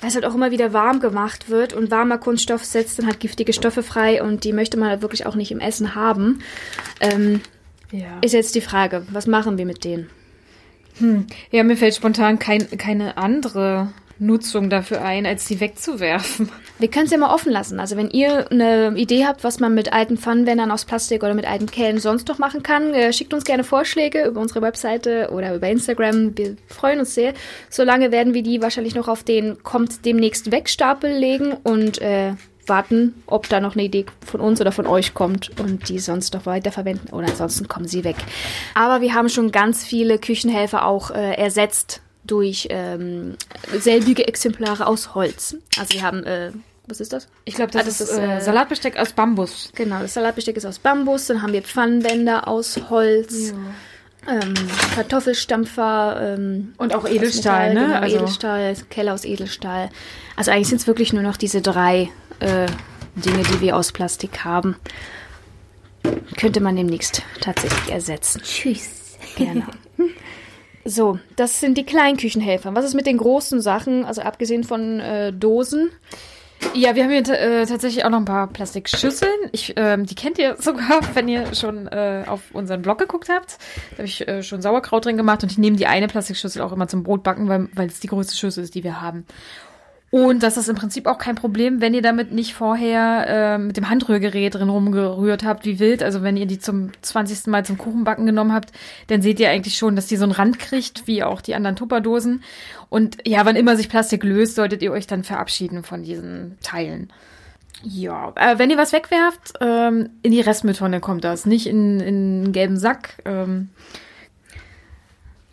weil 0.00 0.08
es 0.08 0.14
halt 0.14 0.24
auch 0.24 0.34
immer 0.34 0.50
wieder 0.50 0.72
warm 0.72 1.00
gemacht 1.00 1.48
wird 1.48 1.72
und 1.72 1.90
warmer 1.90 2.18
Kunststoff 2.18 2.64
setzt 2.64 2.98
dann 2.98 3.06
halt 3.06 3.20
giftige 3.20 3.52
Stoffe 3.52 3.82
frei 3.82 4.22
und 4.22 4.44
die 4.44 4.52
möchte 4.52 4.76
man 4.76 4.88
halt 4.88 5.02
wirklich 5.02 5.26
auch 5.26 5.34
nicht 5.34 5.50
im 5.50 5.60
Essen 5.60 5.94
haben. 5.94 6.40
Ähm, 7.00 7.40
ja. 7.90 8.18
Ist 8.20 8.32
jetzt 8.32 8.54
die 8.54 8.60
Frage, 8.60 9.06
was 9.10 9.26
machen 9.26 9.58
wir 9.58 9.66
mit 9.66 9.84
denen? 9.84 10.10
Hm. 10.98 11.26
Ja, 11.50 11.62
mir 11.62 11.76
fällt 11.76 11.94
spontan 11.94 12.38
kein, 12.38 12.68
keine 12.78 13.16
andere 13.16 13.92
Nutzung 14.18 14.70
dafür 14.70 15.02
ein, 15.02 15.26
als 15.26 15.46
sie 15.46 15.60
wegzuwerfen. 15.60 16.50
Wir 16.78 16.88
können 16.88 17.06
es 17.06 17.12
ja 17.12 17.18
mal 17.18 17.34
offen 17.34 17.52
lassen. 17.52 17.80
Also 17.80 17.96
wenn 17.96 18.10
ihr 18.10 18.50
eine 18.50 18.94
Idee 18.96 19.26
habt, 19.26 19.44
was 19.44 19.60
man 19.60 19.74
mit 19.74 19.92
alten 19.92 20.16
Pfannenwändern 20.16 20.70
aus 20.70 20.84
Plastik 20.84 21.22
oder 21.22 21.34
mit 21.34 21.46
alten 21.46 21.66
Kellen 21.66 21.98
sonst 21.98 22.28
noch 22.28 22.38
machen 22.38 22.62
kann, 22.62 22.94
äh, 22.94 23.12
schickt 23.12 23.34
uns 23.34 23.44
gerne 23.44 23.64
Vorschläge 23.64 24.24
über 24.24 24.40
unsere 24.40 24.62
Webseite 24.62 25.30
oder 25.32 25.54
über 25.54 25.68
Instagram. 25.68 26.36
Wir 26.36 26.56
freuen 26.68 27.00
uns 27.00 27.14
sehr. 27.14 27.34
Solange 27.68 28.10
werden 28.12 28.34
wir 28.34 28.42
die 28.42 28.62
wahrscheinlich 28.62 28.94
noch 28.94 29.08
auf 29.08 29.22
den 29.22 29.62
kommt 29.62 30.04
demnächst 30.04 30.50
Wegstapel 30.50 31.10
legen 31.10 31.52
und 31.52 32.00
äh, 32.00 32.32
warten, 32.68 33.14
ob 33.26 33.48
da 33.48 33.60
noch 33.60 33.74
eine 33.74 33.84
Idee 33.84 34.06
von 34.24 34.40
uns 34.40 34.60
oder 34.60 34.72
von 34.72 34.86
euch 34.86 35.14
kommt 35.14 35.58
und 35.60 35.88
die 35.88 35.98
sonst 35.98 36.34
noch 36.34 36.46
weiterverwenden 36.46 37.12
oder 37.12 37.28
ansonsten 37.28 37.68
kommen 37.68 37.86
sie 37.86 38.04
weg. 38.04 38.16
Aber 38.74 39.00
wir 39.00 39.14
haben 39.14 39.28
schon 39.28 39.52
ganz 39.52 39.84
viele 39.84 40.18
Küchenhelfer 40.18 40.84
auch 40.84 41.10
äh, 41.10 41.34
ersetzt 41.34 42.02
durch 42.26 42.68
ähm, 42.70 43.36
selbige 43.78 44.26
Exemplare 44.26 44.86
aus 44.86 45.14
Holz. 45.14 45.56
Also 45.78 45.94
wir 45.94 46.02
haben, 46.02 46.24
äh, 46.24 46.52
was 46.86 47.00
ist 47.00 47.12
das? 47.12 47.28
Ich 47.44 47.54
glaube, 47.54 47.72
das, 47.72 47.82
ah, 47.82 47.84
das, 47.84 48.00
ist 48.00 48.18
äh, 48.18 48.40
Salatbesteck 48.40 48.96
aus 48.98 49.12
Bambus. 49.12 49.70
Genau, 49.74 50.00
das 50.00 50.14
Salatbesteck 50.14 50.56
ist 50.56 50.66
aus 50.66 50.78
Bambus. 50.78 51.26
Dann 51.26 51.42
haben 51.42 51.52
wir 51.52 51.62
Pfannenwender 51.62 52.48
aus 52.48 52.78
Holz. 52.90 53.50
Ja. 53.50 53.56
Ähm, 54.28 54.54
Kartoffelstampfer 54.96 56.34
ähm, 56.36 56.74
und 56.78 56.92
auch 56.96 57.08
Edelstahl, 57.08 57.68
Metall, 57.68 57.74
ne? 57.74 57.86
Genau, 57.86 58.00
also 58.00 58.16
Edelstahl, 58.16 58.76
Keller 58.90 59.14
aus 59.14 59.24
Edelstahl. 59.24 59.88
Also 60.34 60.50
eigentlich 60.50 60.66
sind 60.66 60.80
es 60.80 60.88
wirklich 60.88 61.12
nur 61.12 61.22
noch 61.22 61.36
diese 61.36 61.62
drei 61.62 62.10
äh, 62.40 62.66
Dinge, 63.14 63.44
die 63.44 63.60
wir 63.60 63.76
aus 63.76 63.92
Plastik 63.92 64.44
haben. 64.44 64.74
Könnte 66.36 66.60
man 66.60 66.74
demnächst 66.74 67.22
tatsächlich 67.40 67.92
ersetzen. 67.92 68.42
Tschüss. 68.42 69.16
Genau. 69.36 69.66
So, 70.86 71.18
das 71.34 71.58
sind 71.58 71.76
die 71.76 71.84
Kleinküchenhelfer. 71.84 72.74
Was 72.76 72.84
ist 72.84 72.94
mit 72.94 73.06
den 73.06 73.18
großen 73.18 73.60
Sachen, 73.60 74.04
also 74.04 74.22
abgesehen 74.22 74.62
von 74.62 75.00
äh, 75.00 75.32
Dosen? 75.32 75.90
Ja, 76.74 76.94
wir 76.94 77.04
haben 77.04 77.10
hier 77.10 77.28
äh, 77.28 77.66
tatsächlich 77.66 78.04
auch 78.04 78.10
noch 78.10 78.18
ein 78.18 78.24
paar 78.24 78.46
Plastikschüsseln. 78.46 79.50
Ich, 79.50 79.74
ähm, 79.76 80.06
die 80.06 80.14
kennt 80.14 80.38
ihr 80.38 80.56
sogar, 80.60 81.00
wenn 81.14 81.26
ihr 81.26 81.54
schon 81.54 81.88
äh, 81.88 82.24
auf 82.26 82.42
unseren 82.52 82.82
Blog 82.82 82.98
geguckt 82.98 83.28
habt. 83.28 83.58
Da 83.90 83.98
habe 83.98 84.06
ich 84.06 84.26
äh, 84.28 84.44
schon 84.44 84.62
Sauerkraut 84.62 85.04
drin 85.04 85.16
gemacht 85.16 85.42
und 85.42 85.50
ich 85.50 85.58
nehme 85.58 85.76
die 85.76 85.86
eine 85.86 86.06
Plastikschüssel 86.06 86.62
auch 86.62 86.72
immer 86.72 86.86
zum 86.86 87.02
Brotbacken, 87.02 87.48
weil, 87.48 87.68
weil 87.74 87.88
es 87.88 87.98
die 87.98 88.08
größte 88.08 88.36
Schüssel 88.36 88.62
ist, 88.62 88.76
die 88.76 88.84
wir 88.84 89.00
haben. 89.00 89.26
Und 90.10 90.44
das 90.44 90.56
ist 90.56 90.68
im 90.68 90.76
Prinzip 90.76 91.06
auch 91.06 91.18
kein 91.18 91.34
Problem, 91.34 91.80
wenn 91.80 91.92
ihr 91.92 92.02
damit 92.02 92.32
nicht 92.32 92.54
vorher 92.54 93.26
äh, 93.28 93.58
mit 93.58 93.76
dem 93.76 93.90
Handrührgerät 93.90 94.54
drin 94.54 94.68
rumgerührt 94.68 95.44
habt, 95.44 95.64
wie 95.64 95.80
wild. 95.80 96.02
Also 96.02 96.22
wenn 96.22 96.36
ihr 96.36 96.46
die 96.46 96.60
zum 96.60 96.90
20. 97.02 97.48
Mal 97.48 97.64
zum 97.64 97.76
Kuchenbacken 97.76 98.24
genommen 98.24 98.52
habt, 98.52 98.70
dann 99.08 99.20
seht 99.20 99.40
ihr 99.40 99.50
eigentlich 99.50 99.76
schon, 99.76 99.96
dass 99.96 100.06
die 100.06 100.16
so 100.16 100.22
einen 100.22 100.32
Rand 100.32 100.60
kriegt, 100.60 101.08
wie 101.08 101.24
auch 101.24 101.40
die 101.40 101.56
anderen 101.56 101.74
Tupperdosen. 101.74 102.44
Und 102.88 103.18
ja, 103.26 103.44
wann 103.44 103.56
immer 103.56 103.76
sich 103.76 103.88
Plastik 103.88 104.22
löst, 104.22 104.54
solltet 104.54 104.80
ihr 104.80 104.92
euch 104.92 105.08
dann 105.08 105.24
verabschieden 105.24 105.82
von 105.82 106.04
diesen 106.04 106.56
Teilen. 106.62 107.12
Ja, 107.82 108.32
äh, 108.36 108.58
wenn 108.58 108.70
ihr 108.70 108.78
was 108.78 108.92
wegwerft, 108.92 109.54
ähm, 109.60 110.10
in 110.22 110.30
die 110.30 110.40
Restmülltonne 110.40 111.00
kommt 111.00 111.24
das, 111.24 111.46
nicht 111.46 111.66
in, 111.66 112.00
in 112.00 112.06
einen 112.44 112.52
gelben 112.52 112.78
Sack. 112.78 113.22
Ähm, 113.24 113.70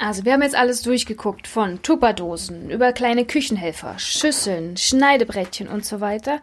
also 0.03 0.25
wir 0.25 0.33
haben 0.33 0.41
jetzt 0.41 0.55
alles 0.55 0.81
durchgeguckt, 0.81 1.47
von 1.47 1.81
Tupperdosen 1.81 2.69
über 2.69 2.91
kleine 2.91 3.25
Küchenhelfer, 3.25 3.97
Schüsseln, 3.97 4.75
Schneidebrettchen 4.75 5.67
und 5.67 5.85
so 5.85 6.01
weiter. 6.01 6.41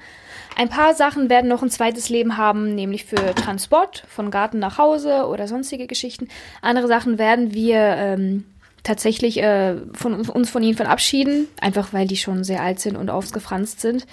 Ein 0.57 0.71
paar 0.71 0.95
Sachen 0.95 1.29
werden 1.29 1.49
noch 1.49 1.63
ein 1.63 1.71
zweites 1.71 2.09
Leben 2.09 2.37
haben, 2.37 2.75
nämlich 2.75 3.05
für 3.05 3.35
Transport 3.35 4.05
von 4.09 4.31
Garten 4.31 4.59
nach 4.59 4.79
Hause 4.79 5.27
oder 5.27 5.47
sonstige 5.47 5.87
Geschichten. 5.87 6.29
Andere 6.63 6.89
Sachen 6.89 7.19
werden 7.19 7.53
wir 7.53 7.77
ähm, 7.77 8.45
tatsächlich 8.83 9.43
äh, 9.43 9.77
von 9.93 10.29
uns 10.29 10.49
von 10.49 10.63
ihnen 10.63 10.77
verabschieden, 10.77 11.47
einfach 11.61 11.93
weil 11.93 12.07
die 12.07 12.17
schon 12.17 12.45
sehr 12.45 12.63
alt 12.63 12.81
sind 12.81 12.97
und 12.97 13.11
ausgefranst 13.11 13.81
sind. 13.81 14.07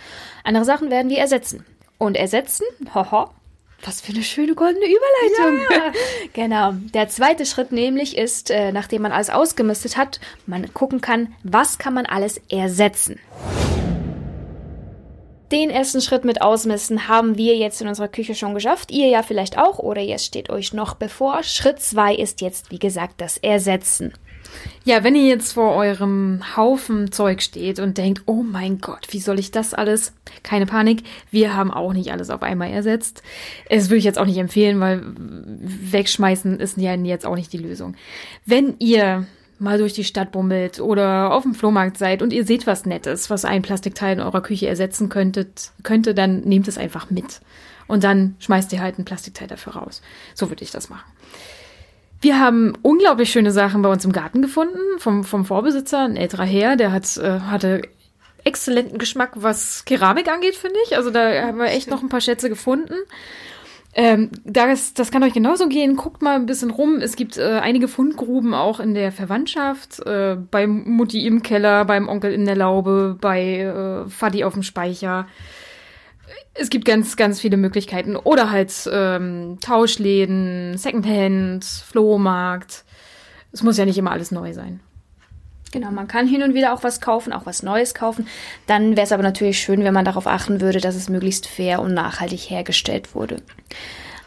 Andere 0.44 0.66
Sachen 0.66 0.90
werden 0.90 1.10
wir 1.10 1.20
ersetzen. 1.20 1.66
Und 1.98 2.16
ersetzen, 2.16 2.66
haha, 2.94 3.32
was 3.84 4.02
für 4.02 4.14
eine 4.14 4.24
schöne 4.24 4.56
goldene 4.56 4.86
Überleitung. 4.86 5.60
Ja. 5.70 5.94
genau. 6.34 6.72
Der 6.94 7.10
zweite 7.10 7.46
Schritt 7.46 7.72
nämlich 7.72 8.18
ist, 8.18 8.50
äh, 8.50 8.72
nachdem 8.72 9.04
man 9.04 9.12
alles 9.12 9.30
ausgemistet 9.30 9.98
hat, 9.98 10.20
man 10.46 10.74
gucken 10.74 11.02
kann, 11.02 11.34
was 11.44 11.78
kann 11.78 11.94
man 11.94 12.06
alles 12.06 12.42
ersetzen. 12.50 13.20
Den 15.52 15.70
ersten 15.70 16.02
Schritt 16.02 16.26
mit 16.26 16.42
Ausmisten 16.42 17.08
haben 17.08 17.38
wir 17.38 17.56
jetzt 17.56 17.82
in 17.82 17.88
unserer 17.88 18.10
Küche 18.10 18.36
schon 18.36 18.54
geschafft. 18.54 18.92
Ihr 18.92 19.08
ja 19.08 19.24
vielleicht 19.24 19.58
auch 19.58 19.80
oder 19.80 20.02
jetzt 20.02 20.26
steht 20.26 20.50
euch 20.50 20.74
noch 20.74 20.96
bevor. 20.96 21.42
Schritt 21.44 21.80
zwei 21.80 22.14
ist 22.14 22.42
jetzt, 22.42 22.70
wie 22.70 22.80
gesagt, 22.80 23.22
das 23.22 23.38
Ersetzen. 23.38 24.14
Ja, 24.84 25.04
wenn 25.04 25.16
ihr 25.16 25.28
jetzt 25.28 25.54
vor 25.54 25.76
eurem 25.76 26.42
Haufen 26.56 27.12
Zeug 27.12 27.42
steht 27.42 27.80
und 27.80 27.98
denkt, 27.98 28.24
oh 28.26 28.44
mein 28.44 28.80
Gott, 28.80 29.08
wie 29.12 29.20
soll 29.20 29.38
ich 29.40 29.52
das 29.52 29.74
alles? 29.74 30.14
Keine 30.44 30.66
Panik, 30.66 31.04
wir 31.30 31.56
haben 31.56 31.72
auch 31.72 31.94
nicht 31.94 32.12
alles 32.12 32.30
auf 32.30 32.42
einmal 32.42 32.70
ersetzt. 32.70 33.22
Es 33.70 33.90
würde 33.90 33.98
ich 33.98 34.06
jetzt 34.06 34.18
auch 34.18 34.26
nicht 34.26 34.38
empfehlen, 34.38 34.80
weil 34.80 35.04
wegschmeißen 35.06 36.60
ist 36.60 36.78
ja 36.78 36.94
jetzt 36.96 37.26
auch 37.26 37.36
nicht 37.36 37.52
die 37.52 37.58
Lösung. 37.58 37.96
Wenn 38.46 38.76
ihr 38.80 39.28
mal 39.60 39.78
durch 39.78 39.94
die 39.94 40.04
Stadt 40.04 40.32
bummelt 40.32 40.80
oder 40.80 41.34
auf 41.34 41.44
dem 41.44 41.56
Flohmarkt 41.56 41.98
seid 41.98 42.22
und 42.22 42.32
ihr 42.32 42.46
seht 42.46 42.68
was 42.68 42.86
Nettes, 42.86 43.30
was 43.30 43.46
ein 43.46 43.64
Plastikteil 43.64 44.14
in 44.14 44.22
eurer 44.22 44.42
Küche 44.42 44.68
ersetzen 44.68 45.10
könntet, 45.10 45.72
könnte, 45.84 46.14
dann 46.14 46.42
nehmt 46.42 46.68
es 46.68 46.78
einfach 46.78 47.10
mit. 47.10 47.42
Und 47.88 48.04
dann 48.04 48.36
schmeißt 48.40 48.72
ihr 48.74 48.82
halt 48.82 49.00
ein 49.00 49.06
Plastikteil 49.06 49.48
dafür 49.48 49.74
raus. 49.74 50.02
So 50.36 50.50
würde 50.50 50.64
ich 50.64 50.72
das 50.72 50.90
machen. 50.90 51.10
Wir 52.20 52.40
haben 52.40 52.74
unglaublich 52.82 53.32
schöne 53.32 53.52
Sachen 53.52 53.82
bei 53.82 53.90
uns 53.90 54.04
im 54.04 54.12
Garten 54.12 54.42
gefunden 54.42 54.80
vom, 54.98 55.24
vom 55.24 55.46
Vorbesitzer, 55.46 56.00
ein 56.00 56.18
älterer 56.18 56.46
Herr, 56.46 56.76
der 56.76 56.92
hat, 56.92 57.18
äh, 57.18 57.42
hatte 57.42 57.84
exzellenten 58.44 58.98
Geschmack, 58.98 59.32
was 59.36 59.86
Keramik 59.86 60.32
angeht, 60.32 60.56
finde 60.56 60.78
ich. 60.86 60.96
Also 60.96 61.12
da 61.12 61.48
haben 61.48 61.60
wir 61.60 61.68
echt 61.68 61.90
noch 61.90 62.02
ein 62.02 62.10
paar 62.10 62.22
Schätze 62.22 62.50
gefunden. 62.50 62.96
Ähm, 63.94 64.30
das, 64.46 64.94
das 64.94 65.12
kann 65.12 65.24
euch 65.24 65.34
genauso 65.34 65.68
gehen. 65.68 65.96
Guckt 65.96 66.22
mal 66.22 66.36
ein 66.36 66.46
bisschen 66.46 66.70
rum. 66.70 66.98
Es 66.98 67.16
gibt 67.16 67.38
äh, 67.38 67.60
einige 67.60 67.88
Fundgruben 67.88 68.54
auch 68.54 68.80
in 68.80 68.94
der 68.94 69.12
Verwandtschaft. 69.12 70.00
Äh, 70.06 70.38
bei 70.52 70.68
Mutti 70.68 71.26
im 71.26 71.42
Keller, 71.42 71.84
beim 71.84 72.08
Onkel 72.08 72.32
in 72.32 72.46
der 72.46 72.56
Laube, 72.56 73.18
bei 73.20 73.60
äh, 73.60 74.10
Fadi 74.10 74.44
auf 74.44 74.54
dem 74.54 74.64
Speicher. 74.64 75.28
Es 76.60 76.70
gibt 76.70 76.86
ganz, 76.86 77.16
ganz 77.16 77.40
viele 77.40 77.58
Möglichkeiten. 77.58 78.16
Oder 78.16 78.52
halt 78.52 78.74
ähm, 78.92 79.60
Tauschläden, 79.62 80.78
Secondhand, 80.78 81.64
Flohmarkt. 81.66 82.84
Es 83.52 83.64
muss 83.64 83.78
ja 83.78 83.86
nicht 83.86 83.98
immer 83.98 84.12
alles 84.12 84.32
neu 84.32 84.54
sein. 84.54 84.80
Genau, 85.72 85.92
man 85.92 86.08
kann 86.08 86.28
hin 86.28 86.44
und 86.44 86.54
wieder 86.54 86.74
auch 86.74 86.84
was 86.84 87.02
kaufen, 87.02 87.34
auch 87.34 87.46
was 87.46 87.62
Neues 87.62 87.94
kaufen. 87.94 88.28
Dann 88.68 88.96
wäre 88.96 89.06
es 89.06 89.12
aber 89.12 89.24
natürlich 89.24 89.60
schön, 89.60 89.84
wenn 89.84 89.94
man 89.94 90.06
darauf 90.06 90.26
achten 90.26 90.62
würde, 90.62 90.80
dass 90.80 90.96
es 90.96 91.10
möglichst 91.10 91.46
fair 91.46 91.82
und 91.82 91.94
nachhaltig 91.94 92.50
hergestellt 92.50 93.14
wurde. 93.14 93.42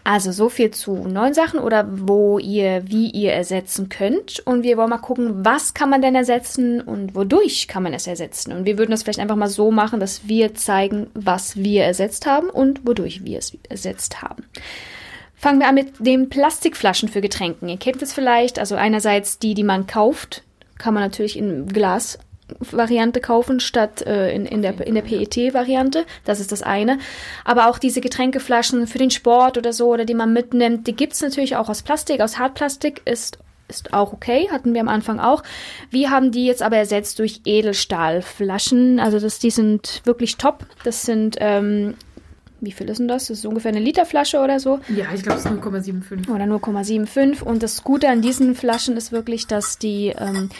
Also 0.02 0.32
so 0.32 0.48
viel 0.48 0.70
zu 0.70 0.94
neuen 0.94 1.34
Sachen 1.34 1.60
oder 1.60 1.86
wo 1.90 2.38
ihr, 2.38 2.82
wie 2.86 3.10
ihr 3.10 3.32
ersetzen 3.32 3.88
könnt. 3.88 4.40
Und 4.46 4.62
wir 4.62 4.76
wollen 4.76 4.90
mal 4.90 4.98
gucken, 4.98 5.44
was 5.44 5.74
kann 5.74 5.90
man 5.90 6.02
denn 6.02 6.14
ersetzen 6.14 6.80
und 6.80 7.14
wodurch 7.14 7.68
kann 7.68 7.82
man 7.82 7.92
es 7.92 8.06
ersetzen. 8.06 8.52
Und 8.52 8.64
wir 8.64 8.78
würden 8.78 8.90
das 8.90 9.02
vielleicht 9.02 9.20
einfach 9.20 9.36
mal 9.36 9.48
so 9.48 9.70
machen, 9.70 10.00
dass 10.00 10.26
wir 10.26 10.54
zeigen, 10.54 11.08
was 11.14 11.56
wir 11.56 11.84
ersetzt 11.84 12.26
haben 12.26 12.48
und 12.48 12.86
wodurch 12.86 13.24
wir 13.24 13.38
es 13.38 13.56
ersetzt 13.68 14.22
haben. 14.22 14.44
Fangen 15.36 15.60
wir 15.60 15.68
an 15.68 15.74
mit 15.74 15.92
den 15.98 16.28
Plastikflaschen 16.28 17.08
für 17.08 17.20
Getränken. 17.20 17.68
Ihr 17.68 17.78
kennt 17.78 18.02
es 18.02 18.12
vielleicht, 18.12 18.58
also 18.58 18.74
einerseits 18.74 19.38
die, 19.38 19.54
die 19.54 19.64
man 19.64 19.86
kauft, 19.86 20.42
kann 20.76 20.94
man 20.94 21.02
natürlich 21.02 21.38
in 21.38 21.66
Glas 21.66 22.18
Variante 22.58 23.20
kaufen 23.20 23.60
statt 23.60 24.02
äh, 24.02 24.34
in, 24.34 24.46
in 24.46 24.62
der, 24.62 24.80
in 24.86 24.94
der 24.94 25.02
PET-Variante. 25.02 26.04
Das 26.24 26.40
ist 26.40 26.52
das 26.52 26.62
eine. 26.62 26.98
Aber 27.44 27.68
auch 27.68 27.78
diese 27.78 28.00
Getränkeflaschen 28.00 28.86
für 28.86 28.98
den 28.98 29.10
Sport 29.10 29.58
oder 29.58 29.72
so, 29.72 29.88
oder 29.88 30.04
die 30.04 30.14
man 30.14 30.32
mitnimmt, 30.32 30.86
die 30.86 30.96
gibt's 30.96 31.20
natürlich 31.20 31.56
auch 31.56 31.68
aus 31.68 31.82
Plastik, 31.82 32.20
aus 32.20 32.38
Hartplastik 32.38 33.02
ist 33.04 33.38
ist 33.68 33.94
auch 33.94 34.12
okay, 34.12 34.48
hatten 34.50 34.74
wir 34.74 34.80
am 34.80 34.88
Anfang 34.88 35.20
auch. 35.20 35.44
Wir 35.90 36.10
haben 36.10 36.32
die 36.32 36.44
jetzt 36.44 36.60
aber 36.60 36.76
ersetzt 36.76 37.20
durch 37.20 37.42
Edelstahlflaschen. 37.44 38.98
Also 38.98 39.20
das, 39.20 39.38
die 39.38 39.50
sind 39.50 40.02
wirklich 40.04 40.38
top. 40.38 40.66
Das 40.82 41.02
sind 41.02 41.36
ähm, 41.38 41.94
wie 42.60 42.72
viel 42.72 42.88
ist 42.88 42.98
denn 42.98 43.08
das? 43.08 43.28
Das 43.28 43.38
ist 43.38 43.46
ungefähr 43.46 43.70
eine 43.70 43.80
Literflasche 43.80 44.38
oder 44.38 44.60
so. 44.60 44.80
Ja, 44.88 45.06
ich 45.14 45.22
glaube, 45.22 45.38
es 45.38 45.46
ist 45.46 45.52
0,75. 45.52 46.30
Oder 46.30 46.44
0,75. 46.44 47.42
Und 47.42 47.62
das 47.62 47.82
Gute 47.82 48.08
an 48.08 48.20
diesen 48.20 48.54
Flaschen 48.54 48.96
ist 48.96 49.12
wirklich, 49.12 49.46
dass 49.46 49.78
die 49.78 50.08
ähm, 50.08 50.50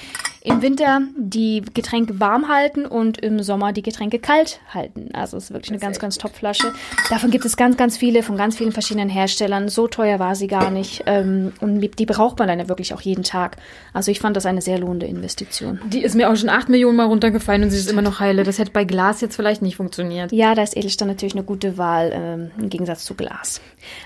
im 0.43 0.63
Winter 0.63 1.03
die 1.17 1.63
Getränke 1.75 2.19
warm 2.19 2.49
halten 2.49 2.87
und 2.87 3.19
im 3.19 3.43
Sommer 3.43 3.73
die 3.73 3.83
Getränke 3.83 4.19
kalt 4.19 4.61
halten. 4.73 5.11
Also 5.13 5.37
es 5.37 5.45
ist 5.45 5.51
wirklich 5.53 5.71
eine 5.71 5.81
ganz, 5.81 5.99
ganz 5.99 6.17
top 6.17 6.35
Flasche. 6.35 6.73
Davon 7.11 7.31
gibt 7.31 7.45
es 7.45 7.59
ganz, 7.59 7.77
ganz 7.77 7.99
viele 7.99 8.23
von 8.23 8.39
ganz 8.39 8.57
vielen 8.57 8.73
verschiedenen 8.73 9.11
Herstellern. 9.11 9.69
So 9.69 9.87
teuer 9.87 10.19
war 10.19 10.35
sie 10.35 10.47
gar 10.47 10.71
nicht. 10.71 11.03
Ähm, 11.05 11.53
und 11.61 11.81
die 11.99 12.07
braucht 12.07 12.39
man 12.39 12.49
dann 12.49 12.59
ja 12.59 12.69
wirklich 12.69 12.95
auch 12.95 13.03
jeden 13.03 13.23
Tag. 13.23 13.59
Also 13.93 14.11
ich 14.11 14.21
fand 14.21 14.35
das 14.35 14.47
eine 14.47 14.63
sehr 14.63 14.79
lohnende 14.79 15.07
Investition. 15.07 15.79
Die 15.87 16.03
ist 16.03 16.15
mir 16.15 16.31
auch 16.31 16.37
schon 16.37 16.49
acht 16.49 16.71
Millionen 16.71 16.97
Mal 16.97 17.07
runtergefallen 17.07 17.65
und 17.65 17.71
sie 17.71 17.79
ist 17.79 17.91
immer 17.91 18.03
noch 18.03 18.21
heile. 18.21 18.43
Das 18.43 18.59
hätte 18.59 18.71
bei 18.71 18.85
Glas 18.85 19.21
jetzt 19.21 19.37
vielleicht 19.37 19.61
nicht 19.61 19.77
funktioniert. 19.77 20.33
Ja, 20.33 20.55
da 20.55 20.63
ist 20.63 20.75
Edelstahl 20.75 21.09
natürlich 21.09 21.35
eine 21.35 21.45
gute 21.45 21.77
Wahl 21.77 22.13
ähm, 22.15 22.51
im 22.59 22.71
Gegensatz 22.71 23.05
zu 23.05 23.15
Glas. 23.15 23.61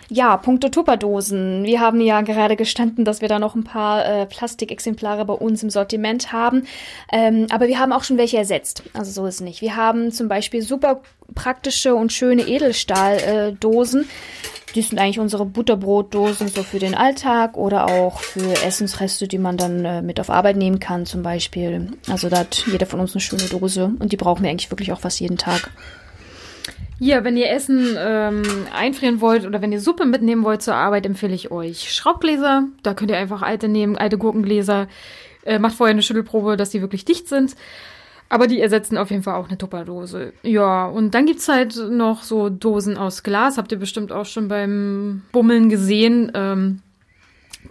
Ja, 0.09 0.37
Punkte 0.37 0.73
Tupperdosen. 0.73 1.62
Wir 1.62 1.79
haben 1.79 2.00
ja 2.00 2.23
gerade 2.23 2.57
gestanden, 2.57 3.05
dass 3.05 3.21
wir 3.21 3.29
da 3.29 3.38
noch 3.38 3.55
ein 3.55 3.64
paar 3.64 4.05
äh, 4.05 4.26
Plastikexemplare 4.26 5.25
bei 5.25 5.35
uns 5.35 5.62
im 5.62 5.71
Sortiment 5.71 6.24
haben. 6.33 6.66
Ähm, 7.12 7.47
aber 7.50 7.69
wir 7.69 7.78
haben 7.78 7.93
auch 7.93 8.04
schon 8.04 8.19
welche 8.19 8.38
ersetzt. 8.38 8.83
Also 8.93 9.11
so 9.11 9.26
ist 9.26 9.37
es 9.37 9.40
nicht. 9.40 9.61
Wir 9.61 9.76
haben 9.76 10.12
zum 10.12 10.28
Beispiel 10.28 10.62
super 10.62 11.02
praktische 11.35 11.95
und 11.95 12.12
schöne 12.12 12.43
Edelstahldosen. 12.43 14.02
Äh, 14.02 14.07
die 14.75 14.83
sind 14.83 14.99
eigentlich 14.99 15.21
unsere 15.21 15.47
Butterbrotdosen 15.47 16.49
so 16.49 16.64
für 16.64 16.81
den 16.81 16.97
Alltag 16.97 17.57
oder 17.57 17.87
auch 17.87 18.21
für 18.21 18.64
Essensreste, 18.64 19.28
die 19.28 19.38
man 19.38 19.57
dann 19.57 19.85
äh, 19.85 20.02
mit 20.02 20.19
auf 20.19 20.31
Arbeit 20.31 20.57
nehmen 20.57 20.81
kann 20.81 21.07
zum 21.07 21.23
Beispiel. 21.23 21.93
Also 22.09 22.28
da 22.28 22.38
hat 22.38 22.64
jeder 22.71 22.87
von 22.87 22.99
uns 22.99 23.14
eine 23.14 23.21
schöne 23.21 23.45
Dose 23.45 23.93
und 23.99 24.11
die 24.11 24.16
brauchen 24.16 24.43
wir 24.43 24.50
eigentlich 24.50 24.71
wirklich 24.73 24.93
auch 24.93 25.00
fast 25.00 25.21
jeden 25.21 25.38
Tag. 25.38 25.71
Ja, 26.99 27.25
wenn 27.25 27.37
ihr 27.37 27.50
Essen 27.50 27.97
ähm, 27.99 28.43
einfrieren 28.75 29.21
wollt 29.21 29.47
oder 29.47 29.61
wenn 29.61 29.73
ihr 29.73 29.81
Suppe 29.81 30.07
mitnehmen 30.07 30.45
wollt 30.45 30.62
zur 30.62 30.75
Arbeit, 30.75 31.07
empfehle 31.07 31.35
ich 31.35 31.50
euch 31.50 31.93
Schraubgläser. 31.93 32.64
Da 32.83 32.95
könnt 32.95 33.11
ihr 33.11 33.19
einfach 33.19 33.43
alte 33.43 33.69
nehmen, 33.69 33.97
alte 33.97 34.19
Gurkengläser. 34.19 34.88
Äh, 35.45 35.59
macht 35.59 35.75
vorher 35.75 35.93
eine 35.93 36.03
Schüttelprobe, 36.03 36.57
dass 36.57 36.71
die 36.71 36.81
wirklich 36.81 37.05
dicht 37.05 37.29
sind. 37.29 37.55
Aber 38.29 38.47
die 38.47 38.61
ersetzen 38.61 38.97
auf 38.97 39.11
jeden 39.11 39.23
Fall 39.23 39.35
auch 39.35 39.49
eine 39.49 39.59
Tupperdose. 39.59 40.33
Ja, 40.43 40.87
und 40.87 41.15
dann 41.15 41.27
gibt's 41.27 41.49
halt 41.49 41.77
noch 41.77 42.23
so 42.23 42.49
Dosen 42.49 42.97
aus 42.97 43.23
Glas. 43.23 43.59
Habt 43.59 43.71
ihr 43.71 43.79
bestimmt 43.79 44.13
auch 44.13 44.27
schon 44.27 44.49
beim 44.49 45.23
Bummeln 45.31 45.69
gesehen. 45.69 46.33
Ähm, 46.35 46.81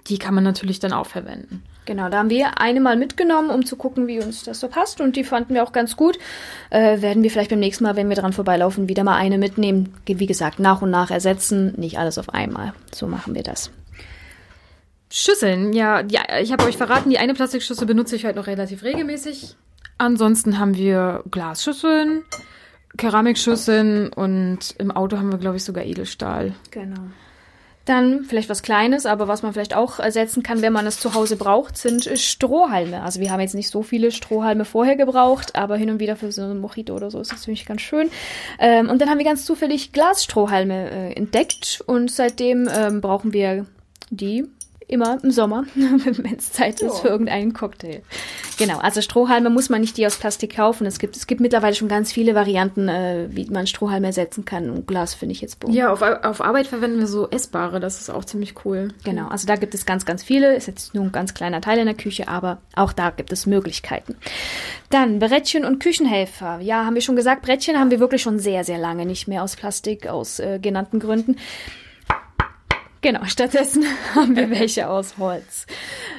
die 0.07 0.17
kann 0.17 0.35
man 0.35 0.43
natürlich 0.43 0.79
dann 0.79 0.93
auch 0.93 1.07
verwenden. 1.07 1.63
Genau, 1.85 2.07
da 2.07 2.19
haben 2.19 2.29
wir 2.29 2.61
eine 2.61 2.79
mal 2.79 2.95
mitgenommen, 2.95 3.49
um 3.49 3.65
zu 3.65 3.75
gucken, 3.75 4.07
wie 4.07 4.21
uns 4.21 4.43
das 4.43 4.59
so 4.59 4.69
passt. 4.69 5.01
Und 5.01 5.15
die 5.15 5.23
fanden 5.23 5.53
wir 5.53 5.63
auch 5.63 5.73
ganz 5.73 5.97
gut. 5.97 6.17
Äh, 6.69 7.01
werden 7.01 7.23
wir 7.23 7.31
vielleicht 7.31 7.49
beim 7.49 7.59
nächsten 7.59 7.83
Mal, 7.83 7.95
wenn 7.95 8.09
wir 8.09 8.15
dran 8.15 8.31
vorbeilaufen, 8.31 8.87
wieder 8.87 9.03
mal 9.03 9.17
eine 9.17 9.37
mitnehmen. 9.37 9.93
Wie 10.05 10.25
gesagt, 10.25 10.59
nach 10.59 10.81
und 10.81 10.91
nach 10.91 11.11
ersetzen, 11.11 11.73
nicht 11.77 11.99
alles 11.99 12.17
auf 12.17 12.29
einmal. 12.29 12.73
So 12.93 13.07
machen 13.07 13.35
wir 13.35 13.43
das. 13.43 13.69
Schüsseln, 15.15 15.73
ja, 15.73 16.01
die, 16.01 16.17
ich 16.41 16.51
habe 16.51 16.63
euch 16.63 16.75
verraten, 16.75 17.11
die 17.11 17.19
eine 17.19 17.35
Plastikschüssel 17.35 17.85
benutze 17.85 18.15
ich 18.15 18.25
halt 18.25 18.35
noch 18.35 18.47
relativ 18.47 18.81
regelmäßig. 18.81 19.55
Ansonsten 19.99 20.57
haben 20.57 20.75
wir 20.75 21.23
Glasschüsseln, 21.29 22.23
Keramikschüsseln 22.97 24.11
und 24.11 24.73
im 24.79 24.89
Auto 24.89 25.17
haben 25.17 25.31
wir, 25.31 25.37
glaube 25.37 25.57
ich, 25.57 25.63
sogar 25.63 25.83
Edelstahl. 25.83 26.55
Genau. 26.71 26.99
Dann 27.85 28.23
vielleicht 28.23 28.49
was 28.49 28.63
Kleines, 28.63 29.05
aber 29.05 29.27
was 29.27 29.43
man 29.43 29.53
vielleicht 29.53 29.75
auch 29.75 29.99
ersetzen 29.99 30.41
kann, 30.41 30.63
wenn 30.63 30.73
man 30.73 30.87
es 30.87 30.99
zu 30.99 31.13
Hause 31.13 31.35
braucht, 31.35 31.77
sind 31.77 32.09
Strohhalme. 32.17 33.03
Also 33.03 33.19
wir 33.19 33.29
haben 33.29 33.39
jetzt 33.39 33.53
nicht 33.53 33.69
so 33.69 33.83
viele 33.83 34.11
Strohhalme 34.11 34.65
vorher 34.65 34.95
gebraucht, 34.95 35.55
aber 35.55 35.77
hin 35.77 35.91
und 35.91 35.99
wieder 35.99 36.15
für 36.15 36.31
so 36.31 36.41
ein 36.41 36.57
Mojito 36.57 36.95
oder 36.95 37.11
so 37.11 37.19
ist 37.19 37.31
das 37.31 37.41
natürlich 37.41 37.67
ganz 37.67 37.81
schön. 37.81 38.09
Ähm, 38.57 38.89
und 38.89 38.99
dann 38.99 39.11
haben 39.11 39.19
wir 39.19 39.25
ganz 39.25 39.45
zufällig 39.45 39.91
Glasstrohhalme 39.91 40.89
äh, 40.89 41.13
entdeckt 41.13 41.83
und 41.85 42.09
seitdem 42.09 42.67
ähm, 42.73 42.99
brauchen 42.99 43.31
wir 43.31 43.67
die 44.09 44.47
immer 44.93 45.17
im 45.23 45.31
Sommer, 45.31 45.65
wenn 45.75 46.37
es 46.37 46.53
Zeit 46.53 46.81
ist 46.81 46.99
für 46.99 47.09
irgendeinen 47.09 47.53
Cocktail. 47.53 48.01
Genau, 48.57 48.77
also 48.77 49.01
Strohhalme 49.01 49.49
muss 49.49 49.69
man 49.69 49.81
nicht 49.81 49.97
die 49.97 50.05
aus 50.05 50.17
Plastik 50.17 50.55
kaufen. 50.55 50.85
Es 50.85 50.99
gibt, 50.99 51.17
es 51.17 51.27
gibt 51.27 51.41
mittlerweile 51.41 51.73
schon 51.73 51.87
ganz 51.87 52.13
viele 52.13 52.35
Varianten, 52.35 52.87
äh, 52.87 53.27
wie 53.29 53.49
man 53.49 53.67
Strohhalme 53.67 54.07
ersetzen 54.07 54.45
kann. 54.45 54.69
Und 54.69 54.87
Glas 54.87 55.15
finde 55.15 55.33
ich 55.33 55.41
jetzt 55.41 55.59
boom. 55.59 55.73
Ja, 55.73 55.91
auf, 55.91 56.01
auf 56.01 56.41
Arbeit 56.41 56.67
verwenden 56.67 56.99
wir 56.99 57.07
so 57.07 57.29
essbare, 57.29 57.79
das 57.79 57.99
ist 57.99 58.09
auch 58.09 58.23
ziemlich 58.23 58.53
cool. 58.63 58.93
Genau, 59.03 59.27
also 59.27 59.47
da 59.47 59.55
gibt 59.55 59.73
es 59.73 59.85
ganz, 59.85 60.05
ganz 60.05 60.23
viele. 60.23 60.55
Ist 60.55 60.67
jetzt 60.67 60.93
nur 60.93 61.03
ein 61.03 61.11
ganz 61.11 61.33
kleiner 61.33 61.61
Teil 61.61 61.79
in 61.79 61.85
der 61.85 61.95
Küche, 61.95 62.27
aber 62.27 62.59
auch 62.75 62.93
da 62.93 63.09
gibt 63.09 63.31
es 63.31 63.45
Möglichkeiten. 63.45 64.15
Dann 64.89 65.19
Brettchen 65.19 65.65
und 65.65 65.79
Küchenhelfer. 65.79 66.59
Ja, 66.59 66.85
haben 66.85 66.95
wir 66.95 67.01
schon 67.01 67.15
gesagt, 67.15 67.41
Brettchen 67.41 67.79
haben 67.79 67.89
wir 67.91 67.99
wirklich 67.99 68.21
schon 68.21 68.37
sehr, 68.39 68.63
sehr 68.63 68.77
lange 68.77 69.05
nicht 69.05 69.27
mehr 69.27 69.43
aus 69.43 69.55
Plastik, 69.55 70.07
aus 70.07 70.39
äh, 70.39 70.59
genannten 70.59 70.99
Gründen. 70.99 71.37
Genau, 73.03 73.23
stattdessen 73.25 73.85
haben 74.15 74.35
wir 74.35 74.49
welche 74.49 74.89
aus 74.89 75.17
Holz. 75.19 75.67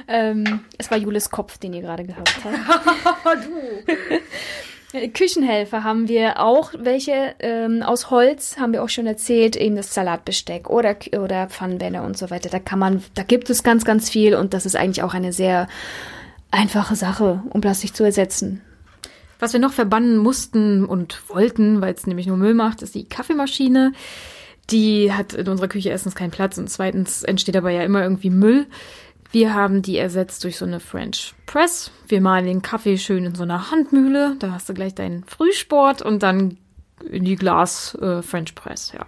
Ähm, 0.07 0.61
es 0.77 0.89
war 0.89 0.97
Julis 0.97 1.29
Kopf, 1.29 1.57
den 1.57 1.73
ihr 1.73 1.81
gerade 1.81 2.05
gehört 2.05 2.31
habt. 2.45 3.45
du. 3.45 5.09
Küchenhelfer 5.09 5.83
haben 5.83 6.07
wir 6.07 6.39
auch 6.39 6.71
welche 6.77 7.35
ähm, 7.39 7.83
aus 7.83 8.11
Holz, 8.11 8.57
haben 8.57 8.71
wir 8.71 8.81
auch 8.81 8.87
schon 8.87 9.07
erzählt, 9.07 9.57
eben 9.57 9.75
das 9.75 9.93
Salatbesteck 9.93 10.69
oder, 10.69 10.95
oder 11.19 11.49
Pfannenwände 11.49 12.01
und 12.01 12.17
so 12.17 12.29
weiter. 12.29 12.49
Da 12.49 12.59
kann 12.59 12.79
man, 12.79 13.03
da 13.13 13.23
gibt 13.23 13.49
es 13.49 13.63
ganz, 13.63 13.83
ganz 13.83 14.09
viel 14.09 14.35
und 14.35 14.53
das 14.53 14.65
ist 14.65 14.77
eigentlich 14.77 15.03
auch 15.03 15.13
eine 15.13 15.33
sehr 15.33 15.67
einfache 16.49 16.95
Sache, 16.95 17.43
um 17.49 17.59
Plastik 17.59 17.93
zu 17.93 18.05
ersetzen. 18.05 18.61
Was 19.39 19.51
wir 19.51 19.59
noch 19.59 19.73
verbannen 19.73 20.17
mussten 20.17 20.85
und 20.85 21.27
wollten, 21.27 21.81
weil 21.81 21.93
es 21.93 22.07
nämlich 22.07 22.27
nur 22.27 22.37
Müll 22.37 22.53
macht, 22.53 22.81
ist 22.81 22.95
die 22.95 23.09
Kaffeemaschine. 23.09 23.91
Die 24.71 25.13
hat 25.13 25.33
in 25.33 25.47
unserer 25.47 25.67
Küche 25.67 25.89
erstens 25.89 26.15
keinen 26.15 26.31
Platz 26.31 26.57
und 26.57 26.69
zweitens 26.69 27.23
entsteht 27.23 27.55
dabei 27.55 27.73
ja 27.73 27.83
immer 27.83 28.01
irgendwie 28.01 28.29
Müll. 28.29 28.67
Wir 29.31 29.53
haben 29.53 29.81
die 29.81 29.97
ersetzt 29.97 30.43
durch 30.43 30.57
so 30.57 30.65
eine 30.65 30.79
French 30.79 31.35
Press. 31.45 31.91
Wir 32.07 32.21
malen 32.21 32.45
den 32.45 32.61
Kaffee 32.61 32.97
schön 32.97 33.25
in 33.25 33.35
so 33.35 33.43
einer 33.43 33.69
Handmühle. 33.69 34.35
Da 34.39 34.51
hast 34.51 34.69
du 34.69 34.73
gleich 34.73 34.95
deinen 34.95 35.23
Frühsport 35.25 36.01
und 36.01 36.23
dann 36.23 36.57
in 37.09 37.25
die 37.25 37.35
Glas 37.35 37.95
äh, 37.95 38.21
French 38.21 38.55
Press, 38.55 38.93
ja. 38.93 39.05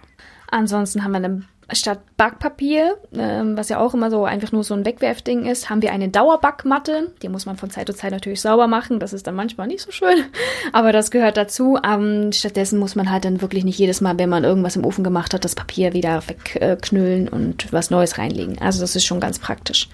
Ansonsten 0.50 1.04
haben 1.04 1.12
wir 1.12 1.16
eine 1.18 1.42
statt 1.72 2.00
Backpapier, 2.16 2.96
ähm, 3.14 3.56
was 3.56 3.68
ja 3.68 3.78
auch 3.78 3.92
immer 3.92 4.10
so 4.10 4.24
einfach 4.24 4.52
nur 4.52 4.64
so 4.64 4.74
ein 4.74 4.86
Wegwerfding 4.86 5.44
ist, 5.44 5.68
haben 5.68 5.82
wir 5.82 5.92
eine 5.92 6.08
Dauerbackmatte. 6.08 7.12
Die 7.22 7.28
muss 7.28 7.46
man 7.46 7.56
von 7.56 7.70
Zeit 7.70 7.86
zu 7.88 7.94
Zeit 7.94 8.12
natürlich 8.12 8.40
sauber 8.40 8.66
machen. 8.66 9.00
Das 9.00 9.12
ist 9.12 9.26
dann 9.26 9.34
manchmal 9.34 9.66
nicht 9.66 9.82
so 9.82 9.90
schön, 9.90 10.24
aber 10.72 10.92
das 10.92 11.10
gehört 11.10 11.36
dazu. 11.36 11.78
Ähm, 11.84 12.32
stattdessen 12.32 12.78
muss 12.78 12.94
man 12.94 13.10
halt 13.10 13.24
dann 13.24 13.42
wirklich 13.42 13.64
nicht 13.64 13.78
jedes 13.78 14.00
Mal, 14.00 14.18
wenn 14.18 14.30
man 14.30 14.44
irgendwas 14.44 14.76
im 14.76 14.84
Ofen 14.84 15.04
gemacht 15.04 15.34
hat, 15.34 15.44
das 15.44 15.54
Papier 15.54 15.92
wieder 15.92 16.22
wegknüllen 16.26 17.28
und 17.28 17.72
was 17.72 17.90
Neues 17.90 18.18
reinlegen. 18.18 18.58
Also 18.60 18.80
das 18.80 18.96
ist 18.96 19.04
schon 19.04 19.20
ganz 19.20 19.38
praktisch. 19.38 19.88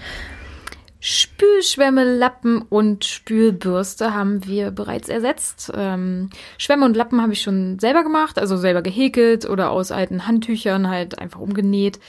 Spülschwämme, 1.06 2.16
Lappen 2.16 2.62
und 2.62 3.04
Spülbürste 3.04 4.14
haben 4.14 4.46
wir 4.46 4.70
bereits 4.70 5.10
ersetzt. 5.10 5.70
Ähm, 5.76 6.30
Schwämme 6.56 6.86
und 6.86 6.96
Lappen 6.96 7.20
habe 7.20 7.34
ich 7.34 7.42
schon 7.42 7.78
selber 7.78 8.02
gemacht, 8.02 8.38
also 8.38 8.56
selber 8.56 8.80
gehäkelt 8.80 9.44
oder 9.44 9.70
aus 9.70 9.92
alten 9.92 10.26
Handtüchern 10.26 10.88
halt 10.88 11.18
einfach 11.18 11.40
umgenäht. 11.40 12.00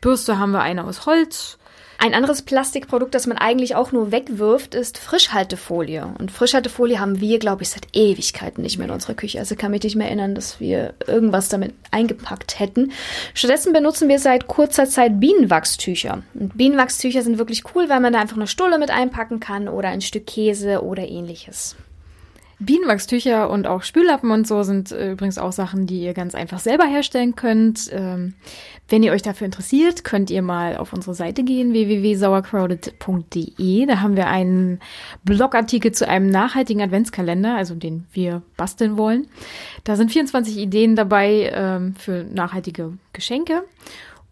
Bürste 0.00 0.38
haben 0.38 0.52
wir 0.52 0.62
eine 0.62 0.84
aus 0.84 1.04
Holz 1.04 1.58
ein 2.00 2.14
anderes 2.14 2.40
Plastikprodukt, 2.40 3.14
das 3.14 3.26
man 3.26 3.36
eigentlich 3.36 3.74
auch 3.74 3.92
nur 3.92 4.10
wegwirft, 4.10 4.74
ist 4.74 4.96
Frischhaltefolie. 4.96 6.14
Und 6.18 6.30
Frischhaltefolie 6.30 6.98
haben 6.98 7.20
wir, 7.20 7.38
glaube 7.38 7.62
ich, 7.62 7.68
seit 7.68 7.88
Ewigkeiten 7.92 8.62
nicht 8.62 8.78
mehr 8.78 8.86
in 8.86 8.94
unserer 8.94 9.12
Küche. 9.12 9.38
Also 9.38 9.54
kann 9.54 9.70
mich 9.70 9.82
nicht 9.82 9.96
mehr 9.96 10.06
erinnern, 10.06 10.34
dass 10.34 10.60
wir 10.60 10.94
irgendwas 11.06 11.50
damit 11.50 11.74
eingepackt 11.90 12.58
hätten. 12.58 12.92
Stattdessen 13.34 13.74
benutzen 13.74 14.08
wir 14.08 14.18
seit 14.18 14.46
kurzer 14.46 14.86
Zeit 14.86 15.20
Bienenwachstücher. 15.20 16.22
Und 16.32 16.56
Bienenwachstücher 16.56 17.20
sind 17.20 17.36
wirklich 17.36 17.64
cool, 17.74 17.90
weil 17.90 18.00
man 18.00 18.14
da 18.14 18.20
einfach 18.20 18.36
eine 18.36 18.46
Stulle 18.46 18.78
mit 18.78 18.90
einpacken 18.90 19.38
kann 19.38 19.68
oder 19.68 19.90
ein 19.90 20.00
Stück 20.00 20.26
Käse 20.26 20.82
oder 20.82 21.06
ähnliches. 21.06 21.76
Bienenwachstücher 22.60 23.48
und 23.48 23.66
auch 23.66 23.82
Spüllappen 23.82 24.30
und 24.30 24.46
so 24.46 24.62
sind 24.62 24.92
äh, 24.92 25.12
übrigens 25.12 25.38
auch 25.38 25.52
Sachen, 25.52 25.86
die 25.86 26.02
ihr 26.02 26.12
ganz 26.12 26.34
einfach 26.34 26.58
selber 26.58 26.84
herstellen 26.84 27.34
könnt. 27.34 27.88
Ähm, 27.90 28.34
wenn 28.88 29.02
ihr 29.02 29.12
euch 29.12 29.22
dafür 29.22 29.46
interessiert, 29.46 30.04
könnt 30.04 30.30
ihr 30.30 30.42
mal 30.42 30.76
auf 30.76 30.92
unsere 30.92 31.14
Seite 31.14 31.42
gehen, 31.42 31.72
www.sauercrowded.de. 31.72 33.86
Da 33.86 34.00
haben 34.00 34.14
wir 34.14 34.26
einen 34.26 34.80
Blogartikel 35.24 35.92
zu 35.92 36.06
einem 36.06 36.28
nachhaltigen 36.28 36.82
Adventskalender, 36.82 37.56
also 37.56 37.74
den 37.74 38.04
wir 38.12 38.42
basteln 38.58 38.98
wollen. 38.98 39.28
Da 39.84 39.96
sind 39.96 40.12
24 40.12 40.58
Ideen 40.58 40.96
dabei 40.96 41.50
ähm, 41.54 41.94
für 41.96 42.24
nachhaltige 42.24 42.92
Geschenke. 43.14 43.62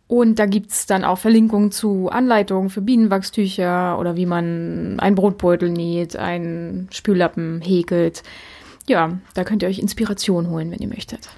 Und 0.09 0.39
da 0.39 0.47
gibt's 0.47 0.87
dann 0.87 1.05
auch 1.05 1.19
Verlinkungen 1.19 1.71
zu 1.71 2.09
Anleitungen 2.09 2.71
für 2.71 2.81
Bienenwachstücher 2.81 3.99
oder 3.99 4.17
wie 4.17 4.25
man 4.25 4.99
einen 4.99 5.15
Brotbeutel 5.15 5.69
näht, 5.69 6.17
einen 6.17 6.89
Spüllappen 6.91 7.61
häkelt. 7.61 8.23
Ja, 8.89 9.19
da 9.35 9.45
könnt 9.45 9.63
ihr 9.63 9.69
euch 9.69 9.79
Inspiration 9.79 10.49
holen, 10.49 10.71
wenn 10.71 10.79
ihr 10.79 10.89
möchtet. 10.89 11.29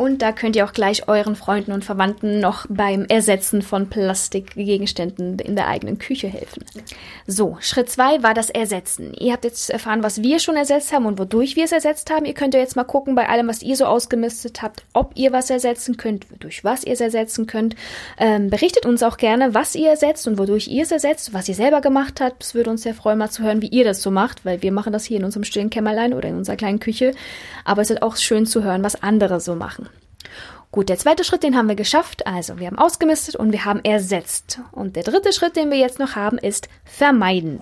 Und 0.00 0.22
da 0.22 0.32
könnt 0.32 0.56
ihr 0.56 0.64
auch 0.64 0.72
gleich 0.72 1.08
euren 1.08 1.36
Freunden 1.36 1.72
und 1.72 1.84
Verwandten 1.84 2.40
noch 2.40 2.64
beim 2.70 3.04
Ersetzen 3.10 3.60
von 3.60 3.90
Plastikgegenständen 3.90 5.38
in 5.38 5.56
der 5.56 5.68
eigenen 5.68 5.98
Küche 5.98 6.26
helfen. 6.26 6.64
So, 7.26 7.58
Schritt 7.60 7.90
zwei 7.90 8.22
war 8.22 8.32
das 8.32 8.48
Ersetzen. 8.48 9.12
Ihr 9.12 9.34
habt 9.34 9.44
jetzt 9.44 9.68
erfahren, 9.68 10.02
was 10.02 10.22
wir 10.22 10.38
schon 10.38 10.56
ersetzt 10.56 10.94
haben 10.94 11.04
und 11.04 11.18
wodurch 11.18 11.54
wir 11.54 11.64
es 11.64 11.72
ersetzt 11.72 12.10
haben. 12.10 12.24
Ihr 12.24 12.32
könnt 12.32 12.54
ja 12.54 12.60
jetzt 12.60 12.76
mal 12.76 12.84
gucken 12.84 13.14
bei 13.14 13.28
allem, 13.28 13.46
was 13.46 13.60
ihr 13.60 13.76
so 13.76 13.84
ausgemistet 13.84 14.62
habt, 14.62 14.84
ob 14.94 15.12
ihr 15.16 15.32
was 15.32 15.50
ersetzen 15.50 15.98
könnt, 15.98 16.24
durch 16.38 16.64
was 16.64 16.82
ihr 16.82 16.94
es 16.94 17.02
ersetzen 17.02 17.46
könnt. 17.46 17.76
Ähm, 18.16 18.48
berichtet 18.48 18.86
uns 18.86 19.02
auch 19.02 19.18
gerne, 19.18 19.52
was 19.52 19.74
ihr 19.74 19.90
ersetzt 19.90 20.26
und 20.26 20.38
wodurch 20.38 20.68
ihr 20.68 20.84
es 20.84 20.92
ersetzt, 20.92 21.34
was 21.34 21.46
ihr 21.46 21.54
selber 21.54 21.82
gemacht 21.82 22.22
habt. 22.22 22.42
Es 22.42 22.54
würde 22.54 22.70
uns 22.70 22.84
sehr 22.84 22.94
freuen, 22.94 23.18
mal 23.18 23.28
zu 23.28 23.42
hören, 23.42 23.60
wie 23.60 23.68
ihr 23.68 23.84
das 23.84 24.00
so 24.00 24.10
macht, 24.10 24.46
weil 24.46 24.62
wir 24.62 24.72
machen 24.72 24.94
das 24.94 25.04
hier 25.04 25.18
in 25.18 25.24
unserem 25.24 25.44
stillen 25.44 25.68
Kämmerlein 25.68 26.14
oder 26.14 26.30
in 26.30 26.38
unserer 26.38 26.56
kleinen 26.56 26.80
Küche. 26.80 27.12
Aber 27.66 27.82
es 27.82 27.90
ist 27.90 28.00
auch 28.00 28.16
schön 28.16 28.46
zu 28.46 28.64
hören, 28.64 28.82
was 28.82 29.02
andere 29.02 29.40
so 29.40 29.54
machen. 29.54 29.89
Gut, 30.72 30.88
der 30.88 30.98
zweite 30.98 31.24
Schritt, 31.24 31.42
den 31.42 31.56
haben 31.56 31.68
wir 31.68 31.74
geschafft. 31.74 32.26
Also 32.26 32.58
wir 32.60 32.68
haben 32.68 32.78
ausgemistet 32.78 33.34
und 33.34 33.50
wir 33.50 33.64
haben 33.64 33.80
ersetzt. 33.82 34.60
Und 34.70 34.94
der 34.94 35.02
dritte 35.02 35.32
Schritt, 35.32 35.56
den 35.56 35.70
wir 35.70 35.78
jetzt 35.78 35.98
noch 35.98 36.14
haben, 36.14 36.38
ist 36.38 36.68
vermeiden. 36.84 37.60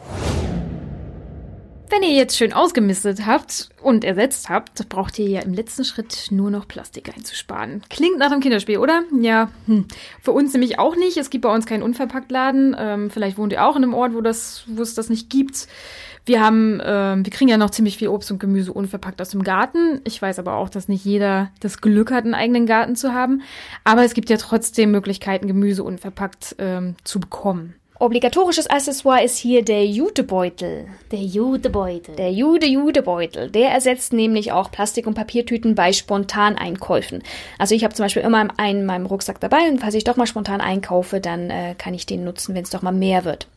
Wenn 1.90 2.03
ihr 2.03 2.12
jetzt 2.12 2.37
schön 2.37 2.53
ausgemistet 2.53 3.25
habt 3.25 3.71
und 3.83 4.05
ersetzt 4.05 4.51
habt, 4.51 4.87
braucht 4.90 5.18
ihr 5.18 5.27
ja 5.27 5.40
im 5.40 5.55
letzten 5.55 5.85
Schritt 5.85 6.27
nur 6.31 6.51
noch 6.51 6.68
Plastik 6.68 7.16
einzusparen. 7.16 7.83
Klingt 7.88 8.18
nach 8.18 8.31
einem 8.31 8.42
Kinderspiel, 8.42 8.77
oder? 8.77 9.05
Ja, 9.18 9.51
hm. 9.64 9.87
für 10.21 10.33
uns 10.33 10.53
nämlich 10.53 10.79
auch 10.79 10.97
nicht. 10.97 11.16
Es 11.16 11.31
gibt 11.31 11.42
bei 11.42 11.55
uns 11.55 11.64
keinen 11.64 11.83
Unverpacktladen. 11.83 12.77
Ähm, 12.79 13.11
vielleicht 13.11 13.38
wohnt 13.38 13.55
ihr 13.55 13.64
auch 13.64 13.75
in 13.75 13.85
einem 13.85 13.94
Ort, 13.94 14.12
wo, 14.12 14.21
das, 14.21 14.64
wo 14.66 14.83
es 14.83 14.94
das 14.94 15.09
nicht 15.09 15.31
gibt. 15.31 15.66
Wir 16.29 16.43
haben, 16.43 16.79
äh, 16.79 17.17
wir 17.17 17.33
kriegen 17.33 17.49
ja 17.49 17.57
noch 17.57 17.71
ziemlich 17.71 17.97
viel 17.97 18.09
Obst 18.09 18.31
und 18.31 18.38
Gemüse 18.38 18.73
unverpackt 18.73 19.21
aus 19.23 19.31
dem 19.31 19.43
Garten. 19.43 20.03
Ich 20.05 20.21
weiß 20.21 20.38
aber 20.38 20.57
auch, 20.57 20.69
dass 20.69 20.87
nicht 20.87 21.03
jeder 21.03 21.51
das 21.61 21.81
Glück 21.81 22.12
hat, 22.12 22.25
einen 22.25 22.35
eigenen 22.35 22.67
Garten 22.67 22.97
zu 22.97 23.14
haben. 23.14 23.41
Aber 23.83 24.05
es 24.05 24.12
gibt 24.12 24.29
ja 24.29 24.37
trotzdem 24.37 24.91
Möglichkeiten, 24.91 25.47
Gemüse 25.47 25.83
unverpackt 25.83 26.55
ähm, 26.59 26.97
zu 27.03 27.19
bekommen. 27.19 27.78
Obligatorisches 28.01 28.71
Accessoire 28.71 29.25
ist 29.25 29.39
hier 29.39 29.65
der 29.65 29.85
Jutebeutel. 29.85 30.87
Der 31.11 31.19
Jutebeutel. 31.19 32.15
Der 32.15 32.31
Jude-Jude-Beutel. 32.31 33.51
Der 33.51 33.71
ersetzt 33.71 34.13
nämlich 34.13 34.53
auch 34.53 34.71
Plastik- 34.71 35.09
und 35.09 35.15
Papiertüten 35.15 35.75
bei 35.75 35.93
Spontaneinkäufen. 35.93 37.25
Also 37.59 37.75
ich 37.75 37.83
habe 37.83 37.95
zum 37.95 38.05
Beispiel 38.05 38.23
immer 38.23 38.47
einen 38.57 38.81
in 38.81 38.87
meinem 38.87 39.07
Rucksack 39.07 39.41
dabei 39.41 39.69
und 39.69 39.81
falls 39.81 39.95
ich 39.95 40.05
doch 40.05 40.17
mal 40.17 40.29
spontan 40.29 40.61
einkaufe, 40.61 41.21
dann 41.21 41.51
äh, 41.51 41.75
kann 41.77 41.93
ich 41.93 42.07
den 42.07 42.23
nutzen, 42.23 42.55
wenn 42.55 42.63
es 42.63 42.71
doch 42.71 42.83
mal 42.83 42.93
mehr 42.93 43.25
wird. 43.25 43.49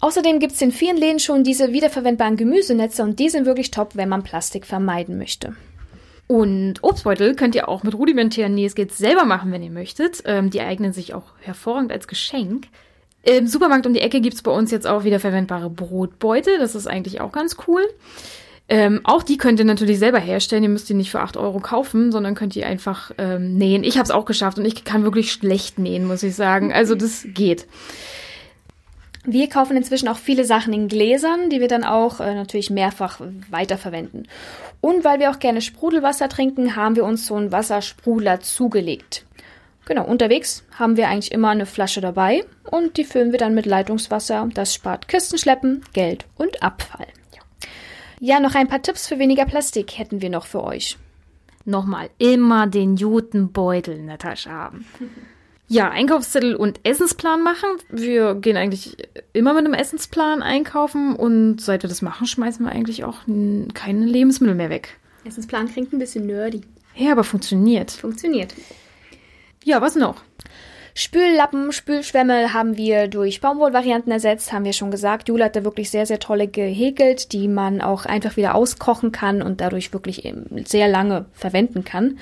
Außerdem 0.00 0.40
gibt 0.40 0.54
es 0.54 0.62
in 0.62 0.72
vielen 0.72 0.96
Läden 0.96 1.20
schon 1.20 1.44
diese 1.44 1.72
wiederverwendbaren 1.72 2.36
Gemüsenetze 2.36 3.04
und 3.04 3.20
die 3.20 3.28
sind 3.28 3.46
wirklich 3.46 3.70
top, 3.70 3.94
wenn 3.94 4.08
man 4.08 4.24
Plastik 4.24 4.66
vermeiden 4.66 5.18
möchte. 5.18 5.54
Und 6.26 6.82
Obstbeutel 6.82 7.36
könnt 7.36 7.54
ihr 7.54 7.68
auch 7.68 7.84
mit 7.84 7.94
rudimentären 7.94 8.56
Nähskits 8.56 8.98
selber 8.98 9.24
machen, 9.24 9.52
wenn 9.52 9.62
ihr 9.62 9.70
möchtet. 9.70 10.22
Ähm, 10.24 10.50
die 10.50 10.60
eignen 10.62 10.92
sich 10.92 11.14
auch 11.14 11.30
hervorragend 11.40 11.92
als 11.92 12.08
Geschenk. 12.08 12.66
Im 13.22 13.46
Supermarkt 13.46 13.86
um 13.86 13.94
die 13.94 14.00
Ecke 14.00 14.20
gibt's 14.20 14.42
bei 14.42 14.50
uns 14.50 14.70
jetzt 14.70 14.86
auch 14.86 15.04
wieder 15.04 15.20
verwendbare 15.20 15.70
Brotbeutel. 15.70 16.58
Das 16.58 16.74
ist 16.74 16.86
eigentlich 16.86 17.20
auch 17.20 17.32
ganz 17.32 17.56
cool. 17.66 17.82
Ähm, 18.70 19.00
auch 19.04 19.22
die 19.22 19.38
könnt 19.38 19.58
ihr 19.58 19.64
natürlich 19.64 19.98
selber 19.98 20.18
herstellen. 20.18 20.62
Ihr 20.62 20.68
müsst 20.68 20.88
die 20.88 20.94
nicht 20.94 21.10
für 21.10 21.20
8 21.20 21.36
Euro 21.38 21.58
kaufen, 21.58 22.12
sondern 22.12 22.34
könnt 22.34 22.54
ihr 22.54 22.66
einfach 22.66 23.10
ähm, 23.16 23.56
nähen. 23.56 23.82
Ich 23.82 23.96
habe 23.96 24.04
es 24.04 24.10
auch 24.10 24.26
geschafft 24.26 24.58
und 24.58 24.66
ich 24.66 24.84
kann 24.84 25.04
wirklich 25.04 25.32
schlecht 25.32 25.78
nähen, 25.78 26.06
muss 26.06 26.22
ich 26.22 26.34
sagen. 26.34 26.72
Also 26.72 26.94
das 26.94 27.26
geht. 27.26 27.66
Wir 29.24 29.48
kaufen 29.48 29.76
inzwischen 29.76 30.08
auch 30.08 30.18
viele 30.18 30.44
Sachen 30.44 30.72
in 30.72 30.88
Gläsern, 30.88 31.50
die 31.50 31.60
wir 31.60 31.68
dann 31.68 31.84
auch 31.84 32.20
äh, 32.20 32.34
natürlich 32.34 32.70
mehrfach 32.70 33.20
weiterverwenden. 33.50 34.28
Und 34.80 35.04
weil 35.04 35.18
wir 35.18 35.30
auch 35.30 35.38
gerne 35.38 35.60
Sprudelwasser 35.60 36.28
trinken, 36.28 36.76
haben 36.76 36.96
wir 36.96 37.04
uns 37.04 37.26
so 37.26 37.34
einen 37.34 37.52
Wassersprudler 37.52 38.40
zugelegt. 38.40 39.24
Genau, 39.88 40.04
unterwegs 40.04 40.64
haben 40.78 40.98
wir 40.98 41.08
eigentlich 41.08 41.32
immer 41.32 41.48
eine 41.48 41.64
Flasche 41.64 42.02
dabei 42.02 42.44
und 42.70 42.98
die 42.98 43.04
füllen 43.04 43.32
wir 43.32 43.38
dann 43.38 43.54
mit 43.54 43.64
Leitungswasser. 43.64 44.46
Das 44.52 44.74
spart 44.74 45.08
Kistenschleppen, 45.08 45.82
Geld 45.94 46.26
und 46.36 46.62
Abfall. 46.62 47.06
Ja, 48.20 48.38
noch 48.38 48.54
ein 48.54 48.68
paar 48.68 48.82
Tipps 48.82 49.06
für 49.06 49.18
weniger 49.18 49.46
Plastik 49.46 49.96
hätten 49.96 50.20
wir 50.20 50.28
noch 50.28 50.44
für 50.44 50.62
euch. 50.62 50.98
Nochmal, 51.64 52.10
immer 52.18 52.66
den 52.66 52.96
Jutenbeutel 52.96 53.96
in 53.96 54.06
der 54.06 54.18
Tasche 54.18 54.50
haben. 54.50 54.86
Ja, 55.70 55.90
Einkaufszettel 55.90 56.56
und 56.56 56.80
Essensplan 56.82 57.42
machen. 57.42 57.68
Wir 57.90 58.36
gehen 58.36 58.56
eigentlich 58.56 58.96
immer 59.34 59.52
mit 59.52 59.66
einem 59.66 59.74
Essensplan 59.74 60.42
einkaufen 60.42 61.14
und 61.14 61.60
seit 61.60 61.82
wir 61.82 61.90
das 61.90 62.00
machen, 62.00 62.26
schmeißen 62.26 62.64
wir 62.64 62.72
eigentlich 62.72 63.04
auch 63.04 63.18
keine 63.74 64.06
Lebensmittel 64.06 64.54
mehr 64.54 64.70
weg. 64.70 64.96
Essensplan 65.26 65.70
klingt 65.70 65.92
ein 65.92 65.98
bisschen 65.98 66.24
nerdy. 66.24 66.62
Ja, 66.96 67.12
aber 67.12 67.22
funktioniert. 67.22 67.90
Funktioniert. 67.90 68.54
Ja, 69.68 69.82
was 69.82 69.96
noch? 69.96 70.22
Spüllappen, 70.94 71.72
Spülschwämme 71.72 72.54
haben 72.54 72.78
wir 72.78 73.06
durch 73.06 73.42
Baumwollvarianten 73.42 74.10
ersetzt, 74.10 74.50
haben 74.50 74.64
wir 74.64 74.72
schon 74.72 74.90
gesagt. 74.90 75.28
Jule 75.28 75.44
hat 75.44 75.56
da 75.56 75.62
wirklich 75.62 75.90
sehr, 75.90 76.06
sehr 76.06 76.18
tolle 76.18 76.48
gehäkelt, 76.48 77.32
die 77.34 77.48
man 77.48 77.82
auch 77.82 78.06
einfach 78.06 78.38
wieder 78.38 78.54
auskochen 78.54 79.12
kann 79.12 79.42
und 79.42 79.60
dadurch 79.60 79.92
wirklich 79.92 80.32
sehr 80.64 80.88
lange 80.88 81.26
verwenden 81.34 81.84
kann. 81.84 82.18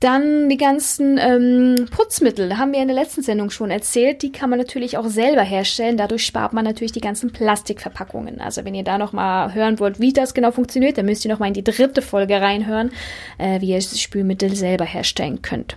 Dann 0.00 0.48
die 0.48 0.56
ganzen 0.56 1.18
ähm, 1.18 1.88
Putzmittel, 1.90 2.56
haben 2.56 2.72
wir 2.72 2.80
in 2.80 2.88
der 2.88 2.96
letzten 2.96 3.20
Sendung 3.20 3.50
schon 3.50 3.70
erzählt. 3.70 4.22
Die 4.22 4.32
kann 4.32 4.48
man 4.48 4.58
natürlich 4.58 4.96
auch 4.96 5.08
selber 5.08 5.42
herstellen. 5.42 5.98
Dadurch 5.98 6.24
spart 6.24 6.54
man 6.54 6.64
natürlich 6.64 6.92
die 6.92 7.02
ganzen 7.02 7.32
Plastikverpackungen. 7.32 8.40
Also 8.40 8.64
wenn 8.64 8.74
ihr 8.74 8.82
da 8.82 8.96
noch 8.96 9.12
mal 9.12 9.52
hören 9.52 9.78
wollt, 9.78 10.00
wie 10.00 10.14
das 10.14 10.32
genau 10.32 10.52
funktioniert, 10.52 10.96
dann 10.96 11.04
müsst 11.04 11.26
ihr 11.26 11.30
noch 11.30 11.38
mal 11.38 11.48
in 11.48 11.54
die 11.54 11.64
dritte 11.64 12.00
Folge 12.00 12.40
reinhören, 12.40 12.92
äh, 13.36 13.60
wie 13.60 13.72
ihr 13.72 13.80
Spülmittel 13.82 14.56
selber 14.56 14.86
herstellen 14.86 15.42
könnt. 15.42 15.76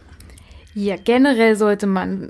Ja, 0.77 0.97
generell 0.97 1.55
sollte 1.55 1.87
man 1.87 2.29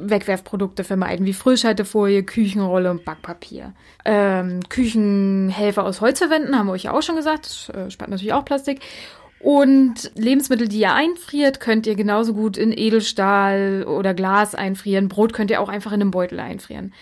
Wegwerfprodukte 0.00 0.82
vermeiden, 0.82 1.26
wie 1.26 1.32
Frischhaltefolie, 1.32 2.24
Küchenrolle 2.24 2.90
und 2.90 3.04
Backpapier. 3.04 3.72
Ähm, 4.04 4.58
Küchenhelfer 4.68 5.84
aus 5.84 6.00
Holz 6.00 6.18
verwenden, 6.18 6.58
haben 6.58 6.66
wir 6.66 6.72
euch 6.72 6.82
ja 6.82 6.92
auch 6.92 7.02
schon 7.02 7.14
gesagt. 7.14 7.46
Das 7.46 7.68
äh, 7.68 7.90
spart 7.92 8.10
natürlich 8.10 8.32
auch 8.32 8.44
Plastik. 8.44 8.80
Und 9.38 10.10
Lebensmittel, 10.16 10.66
die 10.66 10.80
ihr 10.80 10.92
einfriert, 10.92 11.60
könnt 11.60 11.86
ihr 11.86 11.94
genauso 11.94 12.34
gut 12.34 12.56
in 12.56 12.72
Edelstahl 12.76 13.84
oder 13.86 14.12
Glas 14.12 14.56
einfrieren. 14.56 15.06
Brot 15.06 15.32
könnt 15.32 15.52
ihr 15.52 15.60
auch 15.60 15.68
einfach 15.68 15.92
in 15.92 16.00
einem 16.00 16.10
Beutel 16.10 16.40
einfrieren. 16.40 16.92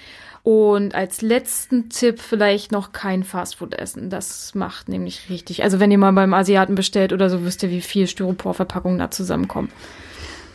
Und 0.42 0.94
als 0.94 1.22
letzten 1.22 1.88
Tipp 1.88 2.20
vielleicht 2.20 2.70
noch 2.70 2.92
kein 2.92 3.24
Fastfood 3.24 3.72
essen. 3.72 4.10
Das 4.10 4.54
macht 4.54 4.90
nämlich 4.90 5.30
richtig. 5.30 5.62
Also 5.62 5.80
wenn 5.80 5.90
ihr 5.90 5.98
mal 5.98 6.12
beim 6.12 6.34
Asiaten 6.34 6.74
bestellt 6.74 7.14
oder 7.14 7.30
so, 7.30 7.46
wisst 7.46 7.62
ihr, 7.62 7.70
wie 7.70 7.80
viel 7.80 8.06
Styroporverpackungen 8.06 8.98
da 8.98 9.10
zusammenkommen. 9.10 9.70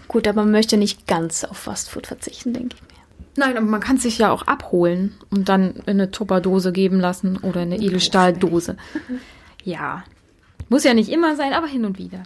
Gut, 0.07 0.27
aber 0.27 0.43
man 0.43 0.51
möchte 0.51 0.77
nicht 0.77 1.07
ganz 1.07 1.43
auf 1.43 1.57
Fastfood 1.57 2.07
verzichten, 2.07 2.53
denke 2.53 2.75
ich 2.75 2.81
mir. 2.81 2.87
Nein, 3.35 3.57
aber 3.57 3.65
man 3.65 3.81
kann 3.81 3.97
sich 3.97 4.17
ja 4.17 4.31
auch 4.31 4.47
abholen 4.47 5.15
und 5.29 5.47
dann 5.47 5.75
in 5.75 5.83
eine 5.87 6.11
Tupperdose 6.11 6.71
geben 6.71 6.99
lassen 6.99 7.37
oder 7.37 7.61
in 7.61 7.73
eine 7.73 7.83
Edelstahldose. 7.83 8.77
Ja, 9.63 10.05
muss 10.69 10.85
ja 10.85 10.93
nicht 10.93 11.09
immer 11.09 11.35
sein, 11.35 11.51
aber 11.51 11.67
hin 11.67 11.83
und 11.83 11.97
wieder. 11.97 12.23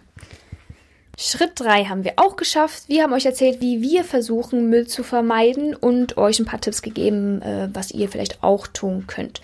Schritt 1.17 1.53
3 1.55 1.85
haben 1.85 2.03
wir 2.03 2.13
auch 2.17 2.35
geschafft. 2.35 2.83
Wir 2.87 3.03
haben 3.03 3.13
euch 3.13 3.25
erzählt, 3.25 3.61
wie 3.61 3.81
wir 3.81 4.03
versuchen, 4.03 4.69
Müll 4.69 4.87
zu 4.87 5.01
vermeiden 5.03 5.75
und 5.75 6.17
euch 6.17 6.39
ein 6.39 6.45
paar 6.45 6.61
Tipps 6.61 6.83
gegeben, 6.83 7.41
äh, 7.41 7.69
was 7.73 7.89
ihr 7.89 8.09
vielleicht 8.09 8.43
auch 8.43 8.67
tun 8.67 9.05
könnt. 9.07 9.41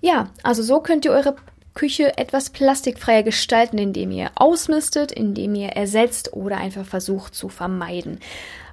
Ja, 0.00 0.30
also 0.42 0.62
so 0.62 0.80
könnt 0.80 1.04
ihr 1.04 1.12
eure 1.12 1.36
Küche 1.76 2.18
etwas 2.18 2.50
plastikfreier 2.50 3.22
gestalten, 3.22 3.78
indem 3.78 4.10
ihr 4.10 4.30
ausmistet, 4.34 5.12
indem 5.12 5.54
ihr 5.54 5.68
ersetzt 5.68 6.32
oder 6.32 6.56
einfach 6.56 6.86
versucht 6.86 7.36
zu 7.36 7.48
vermeiden. 7.48 8.18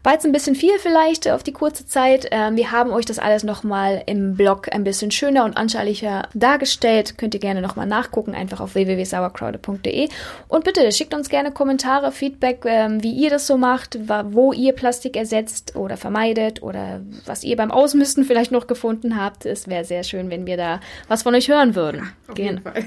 War 0.04 0.12
jetzt 0.12 0.26
ein 0.26 0.34
bisschen 0.34 0.56
viel 0.56 0.78
vielleicht 0.80 1.30
auf 1.30 1.44
die 1.44 1.54
kurze 1.54 1.86
Zeit. 1.86 2.28
Ähm, 2.32 2.58
wir 2.58 2.72
haben 2.72 2.92
euch 2.92 3.06
das 3.06 3.20
alles 3.20 3.46
nochmal 3.46 4.04
im 4.06 4.36
Blog 4.36 4.68
ein 4.70 4.84
bisschen 4.84 5.12
schöner 5.12 5.46
und 5.46 5.56
anschaulicher 5.56 6.28
dargestellt. 6.34 7.18
Könnt 7.18 7.34
ihr 7.34 7.40
gerne 7.40 7.62
nochmal 7.62 7.88
nachgucken, 7.88 8.36
einfach 8.36 8.60
auf 8.60 8.76
www.sauerkraude.de. 8.76 10.10
Und 10.50 10.66
bitte 10.66 10.92
schickt 10.92 11.14
uns 11.14 11.30
gerne 11.30 11.52
Kommentare, 11.52 12.12
Feedback, 12.12 12.66
ähm, 12.66 13.02
wie 13.02 13.14
ihr 13.14 13.30
das 13.30 13.48
so 13.48 13.58
macht, 13.58 13.98
wo 14.32 14.52
ihr 14.52 14.74
Plastik 14.74 15.16
ersetzt 15.16 15.78
oder 15.78 15.96
vermeidet 15.96 16.62
oder 16.62 17.00
was 17.26 17.46
ihr 17.46 17.56
beim 17.56 17.72
Ausmisten 17.72 18.26
vielleicht 18.26 18.52
noch 18.52 18.68
gefunden 18.68 19.18
habt. 19.18 19.46
Es 19.46 19.70
wäre 19.70 19.86
sehr 19.86 20.04
schön, 20.04 20.30
wenn 20.30 20.46
wir 20.46 20.58
da 20.58 20.82
was 21.08 21.24
von 21.24 21.34
euch 21.34 21.48
hören 21.48 21.76
würden. 21.76 22.12
Auf 22.28 22.38
jeden 22.38 22.62
Fall. 22.62 22.84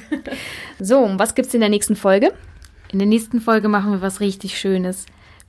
so, 0.79 1.09
was 1.17 1.35
gibt's 1.35 1.55
in 1.55 1.61
der 1.61 1.71
nächsten 1.71 1.97
Folge? 1.97 2.35
In 2.93 2.99
der 2.99 3.09
nächsten 3.09 3.41
Folge 3.41 3.69
machen 3.69 3.93
wir 3.93 4.03
was 4.03 4.21
richtig 4.21 4.59
Schönes. 4.59 5.07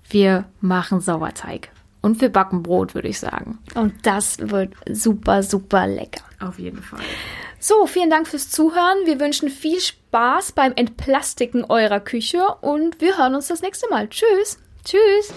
Wir 0.10 0.46
machen 0.62 1.02
Sauerteig. 1.02 1.70
Und 2.02 2.22
wir 2.22 2.30
backen 2.30 2.64
Brot, 2.64 2.96
würde 2.96 3.10
ich 3.10 3.20
sagen. 3.20 3.58
Und 3.76 3.94
das 4.06 4.38
wird 4.40 4.74
super, 4.90 5.44
super 5.44 5.88
lecker. 5.88 6.22
Auf 6.40 6.60
jeden 6.60 6.82
Fall. 6.82 7.02
So, 7.60 7.88
vielen 7.88 8.10
Dank 8.10 8.28
fürs 8.28 8.50
Zuhören. 8.50 9.06
Wir 9.06 9.20
wünschen 9.20 9.50
viel 9.50 9.80
Spaß 9.80 10.52
beim 10.54 10.74
Entplastiken 10.76 11.66
eurer 11.66 12.00
Küche 12.00 12.46
und 12.62 13.02
wir 13.02 13.18
hören 13.18 13.36
uns 13.36 13.48
das 13.48 13.62
nächste 13.62 13.90
Mal. 13.90 14.08
Tschüss. 14.10 14.60
Tschüss. 14.86 15.34